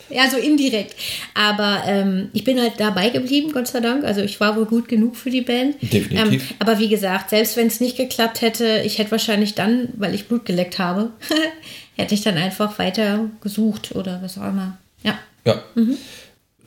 [0.09, 0.95] Ja, so indirekt.
[1.33, 4.03] Aber ähm, ich bin halt dabei geblieben, Gott sei Dank.
[4.03, 5.75] Also ich war wohl gut genug für die Band.
[5.81, 6.51] Definitiv.
[6.51, 10.15] Ähm, aber wie gesagt, selbst wenn es nicht geklappt hätte, ich hätte wahrscheinlich dann, weil
[10.15, 11.11] ich Blut geleckt habe,
[11.95, 14.77] hätte ich dann einfach weiter gesucht oder was auch immer.
[15.03, 15.19] Ja.
[15.45, 15.63] Ja.
[15.75, 15.97] Mhm.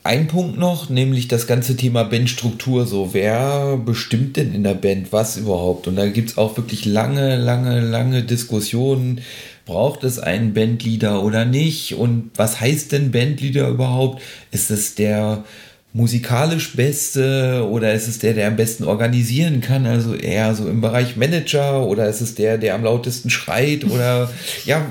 [0.05, 2.87] Ein Punkt noch, nämlich das ganze Thema Bandstruktur.
[2.87, 5.87] So, wer bestimmt denn in der Band was überhaupt?
[5.87, 9.21] Und da gibt es auch wirklich lange, lange, lange Diskussionen
[9.65, 11.95] braucht es einen Bandleader oder nicht?
[11.95, 14.21] Und was heißt denn Bandleader überhaupt?
[14.51, 15.45] Ist es der
[15.93, 19.87] musikalisch Beste oder ist es der, der am besten organisieren kann?
[19.87, 24.33] Also eher so im Bereich Manager oder ist es der, der am lautesten schreit oder
[24.65, 24.85] ja,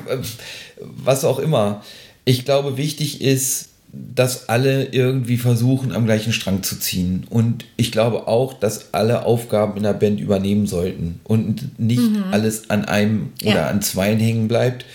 [0.79, 1.83] was auch immer.
[2.23, 7.25] Ich glaube, wichtig ist, dass alle irgendwie versuchen, am gleichen Strang zu ziehen.
[7.29, 12.25] Und ich glaube auch, dass alle Aufgaben in der Band übernehmen sollten und nicht mhm.
[12.31, 13.51] alles an einem ja.
[13.51, 14.85] oder an zweien hängen bleibt.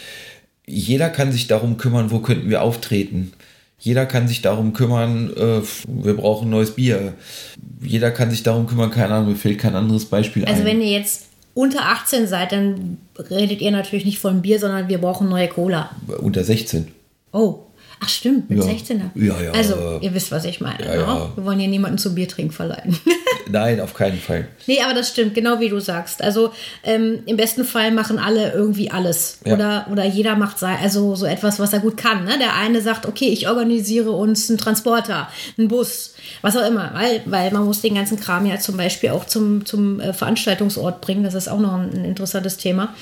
[0.67, 3.33] Jeder kann sich darum kümmern, wo könnten wir auftreten.
[3.79, 7.13] Jeder kann sich darum kümmern, äh, wir brauchen neues Bier.
[7.83, 10.67] Jeder kann sich darum kümmern, keine Ahnung, mir fehlt kein anderes Beispiel also ein.
[10.67, 12.97] Also wenn ihr jetzt unter 18 seid, dann
[13.31, 15.91] redet ihr natürlich nicht von Bier, sondern wir brauchen neue Cola.
[16.21, 16.89] Unter 16.
[17.33, 17.66] Oh,
[17.99, 18.71] Ach stimmt, mit ja.
[18.71, 19.11] 16er.
[19.15, 19.53] Ja, ja.
[19.53, 20.85] Also, ihr wisst, was ich meine.
[20.85, 21.15] Ja, ja.
[21.15, 21.31] Ne?
[21.35, 22.99] Wir wollen hier niemanden zum Biertrinken verleiten.
[23.51, 24.49] Nein, auf keinen Fall.
[24.67, 26.23] Nee, aber das stimmt, genau wie du sagst.
[26.23, 29.39] Also ähm, im besten Fall machen alle irgendwie alles.
[29.45, 29.55] Ja.
[29.55, 32.25] Oder, oder jeder macht also so etwas, was er gut kann.
[32.25, 32.39] Ne?
[32.39, 36.91] Der eine sagt, okay, ich organisiere uns einen Transporter, einen Bus, was auch immer.
[36.95, 41.01] Weil, weil man muss den ganzen Kram ja zum Beispiel auch zum, zum äh, Veranstaltungsort
[41.01, 41.23] bringen.
[41.23, 42.95] Das ist auch noch ein, ein interessantes Thema.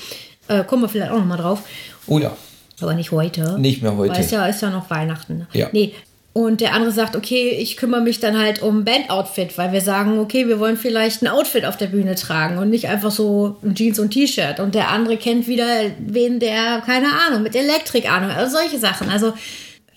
[0.47, 1.63] Äh, kommen wir vielleicht auch noch mal drauf.
[2.07, 2.37] Oh ja.
[2.81, 3.59] Aber nicht heute.
[3.59, 4.13] Nicht mehr heute.
[4.13, 5.47] Weil es ja, ist ja noch Weihnachten.
[5.53, 5.69] Ja.
[5.71, 5.93] Nee.
[6.37, 10.19] Und der andere sagt, okay, ich kümmere mich dann halt um Bandoutfit, weil wir sagen,
[10.19, 13.73] okay, wir wollen vielleicht ein Outfit auf der Bühne tragen und nicht einfach so ein
[13.73, 14.59] Jeans und T-Shirt.
[14.59, 15.65] Und der andere kennt wieder
[15.97, 19.09] wen, der, keine Ahnung, mit Elektrik Ahnung, also solche Sachen.
[19.09, 19.33] Also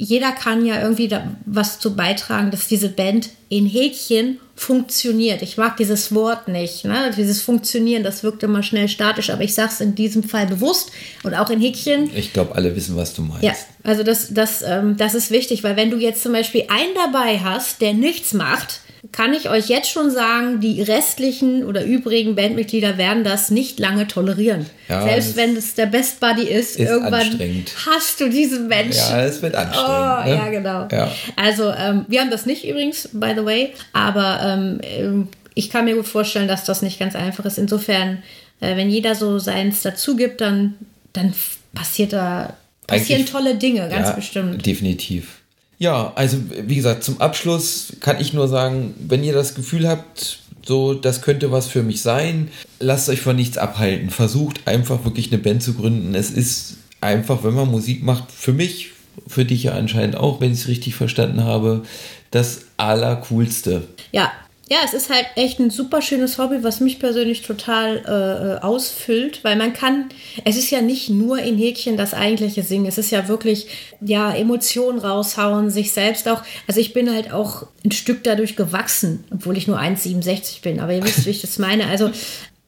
[0.00, 5.42] jeder kann ja irgendwie da was zu beitragen, dass diese Band in Häkchen funktioniert.
[5.42, 6.84] Ich mag dieses Wort nicht.
[6.84, 7.10] Ne?
[7.16, 10.92] Dieses Funktionieren, das wirkt immer schnell statisch, aber ich sage es in diesem Fall bewusst
[11.24, 12.10] und auch in Häkchen.
[12.14, 13.42] Ich glaube, alle wissen, was du meinst.
[13.42, 16.94] Ja, also das, das, ähm, das ist wichtig, weil wenn du jetzt zum Beispiel einen
[16.94, 18.80] dabei hast, der nichts macht,
[19.12, 24.06] kann ich euch jetzt schon sagen, die restlichen oder übrigen Bandmitglieder werden das nicht lange
[24.06, 24.66] tolerieren.
[24.88, 29.10] Ja, Selbst wenn es der Best Buddy ist, ist irgendwann hast du diesen Menschen.
[29.10, 29.88] Ja, es wird anstrengend.
[29.88, 30.36] Oh, ne?
[30.36, 30.88] Ja, genau.
[30.90, 31.12] Ja.
[31.36, 35.84] Also, ähm, wir haben das nicht übrigens, by the way, aber ähm, ähm, ich kann
[35.84, 37.58] mir gut vorstellen, dass das nicht ganz einfach ist.
[37.58, 38.22] Insofern,
[38.60, 40.74] äh, wenn jeder so seins dazu gibt, dann,
[41.12, 41.34] dann
[41.74, 42.54] passiert da
[42.88, 44.66] passieren Eigentlich, tolle Dinge, ganz ja, bestimmt.
[44.66, 45.37] Definitiv.
[45.78, 50.40] Ja, also wie gesagt, zum Abschluss kann ich nur sagen, wenn ihr das Gefühl habt,
[50.66, 52.48] so, das könnte was für mich sein,
[52.78, 54.10] lasst euch von nichts abhalten.
[54.10, 56.14] Versucht einfach wirklich eine Band zu gründen.
[56.14, 58.90] Es ist einfach, wenn man Musik macht, für mich,
[59.26, 61.84] für dich ja anscheinend auch, wenn ich es richtig verstanden habe,
[62.30, 63.86] das Allercoolste.
[64.12, 64.32] Ja,
[64.70, 68.60] ja, es ist halt echt ein super schönes Hobby, was mich persönlich total äh, äh,
[68.60, 70.10] ausfüllt, weil man kann,
[70.44, 73.66] es ist ja nicht nur in Häkchen das eigentliche Singen, es ist ja wirklich,
[74.02, 79.24] ja, Emotionen raushauen, sich selbst auch, also ich bin halt auch ein Stück dadurch gewachsen,
[79.32, 82.10] obwohl ich nur 1,67 bin, aber ihr wisst, wie ich das meine, also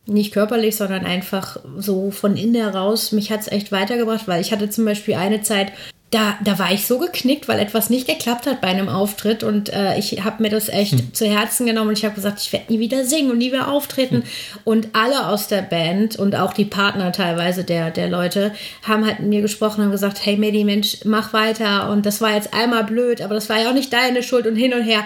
[0.06, 4.52] nicht körperlich, sondern einfach so von innen heraus, mich hat es echt weitergebracht, weil ich
[4.52, 5.72] hatte zum Beispiel eine Zeit,
[6.10, 9.72] da, da war ich so geknickt, weil etwas nicht geklappt hat bei einem Auftritt und
[9.72, 11.14] äh, ich habe mir das echt hm.
[11.14, 13.68] zu Herzen genommen und ich habe gesagt, ich werde nie wieder singen und nie wieder
[13.68, 14.16] auftreten.
[14.16, 14.22] Hm.
[14.64, 18.52] Und alle aus der Band und auch die Partner teilweise der, der Leute
[18.82, 22.34] haben halt mit mir gesprochen und gesagt, hey Medi, Mensch, mach weiter und das war
[22.34, 25.04] jetzt einmal blöd, aber das war ja auch nicht deine Schuld und hin und her.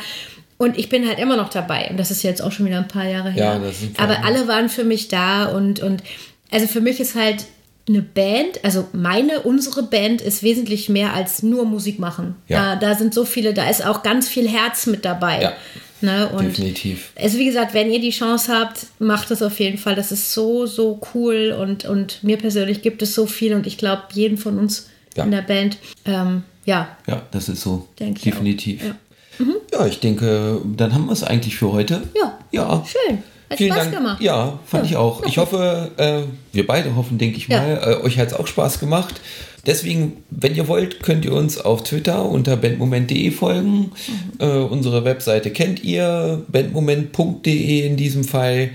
[0.56, 2.88] Und ich bin halt immer noch dabei und das ist jetzt auch schon wieder ein
[2.88, 3.60] paar Jahre her.
[3.60, 6.02] Ja, aber alle waren für mich da und, und
[6.50, 7.44] also für mich ist halt
[7.88, 12.34] eine Band, also meine, unsere Band ist wesentlich mehr als nur Musik machen.
[12.48, 12.76] Ja.
[12.76, 15.42] Da, da sind so viele, da ist auch ganz viel Herz mit dabei.
[15.42, 15.52] Ja.
[16.00, 16.28] Ne?
[16.28, 17.12] Und Definitiv.
[17.16, 19.94] Also wie gesagt, wenn ihr die Chance habt, macht es auf jeden Fall.
[19.94, 23.78] Das ist so, so cool und, und mir persönlich gibt es so viel und ich
[23.78, 25.24] glaube, jeden von uns ja.
[25.24, 26.96] in der Band, ähm, ja.
[27.06, 27.88] Ja, das ist so.
[27.98, 28.82] Definitiv.
[28.82, 28.96] Ja.
[29.38, 29.56] Mhm.
[29.72, 32.02] ja, ich denke, dann haben wir es eigentlich für heute.
[32.16, 32.38] Ja.
[32.50, 32.84] Ja.
[32.86, 33.22] Schön.
[33.54, 33.96] Hat Vielen Spaß Dank.
[33.96, 34.20] gemacht.
[34.20, 34.90] Ja, fand ja.
[34.90, 35.24] ich auch.
[35.24, 37.92] Ich hoffe, äh, wir beide hoffen, denke ich mal, ja.
[37.92, 39.20] äh, euch hat es auch Spaß gemacht.
[39.64, 43.92] Deswegen, wenn ihr wollt, könnt ihr uns auf Twitter unter bandmoment.de folgen.
[44.08, 44.40] Mhm.
[44.40, 48.70] Äh, unsere Webseite kennt ihr, bandmoment.de in diesem Fall.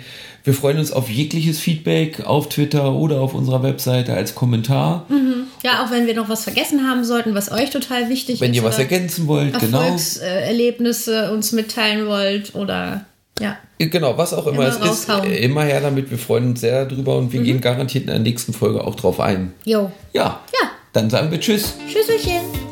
[0.45, 5.05] Wir freuen uns auf jegliches Feedback auf Twitter oder auf unserer Webseite als Kommentar.
[5.09, 5.43] Mhm.
[5.61, 8.57] Ja, auch wenn wir noch was vergessen haben sollten, was euch total wichtig wenn ist.
[8.57, 9.81] Wenn ihr was ergänzen wollt, genau.
[9.81, 13.05] Erfolgserlebnisse uns mitteilen wollt oder
[13.39, 13.57] ja.
[13.77, 16.11] Genau, was auch immer, immer es ist, immer her damit.
[16.11, 17.45] Wir freuen uns sehr darüber und wir mhm.
[17.45, 19.53] gehen garantiert in der nächsten Folge auch drauf ein.
[19.65, 19.91] Jo.
[20.13, 20.41] Ja.
[20.61, 20.69] Ja.
[20.93, 21.75] Dann sagen wir Tschüss.
[21.87, 22.68] Tschüsselchen.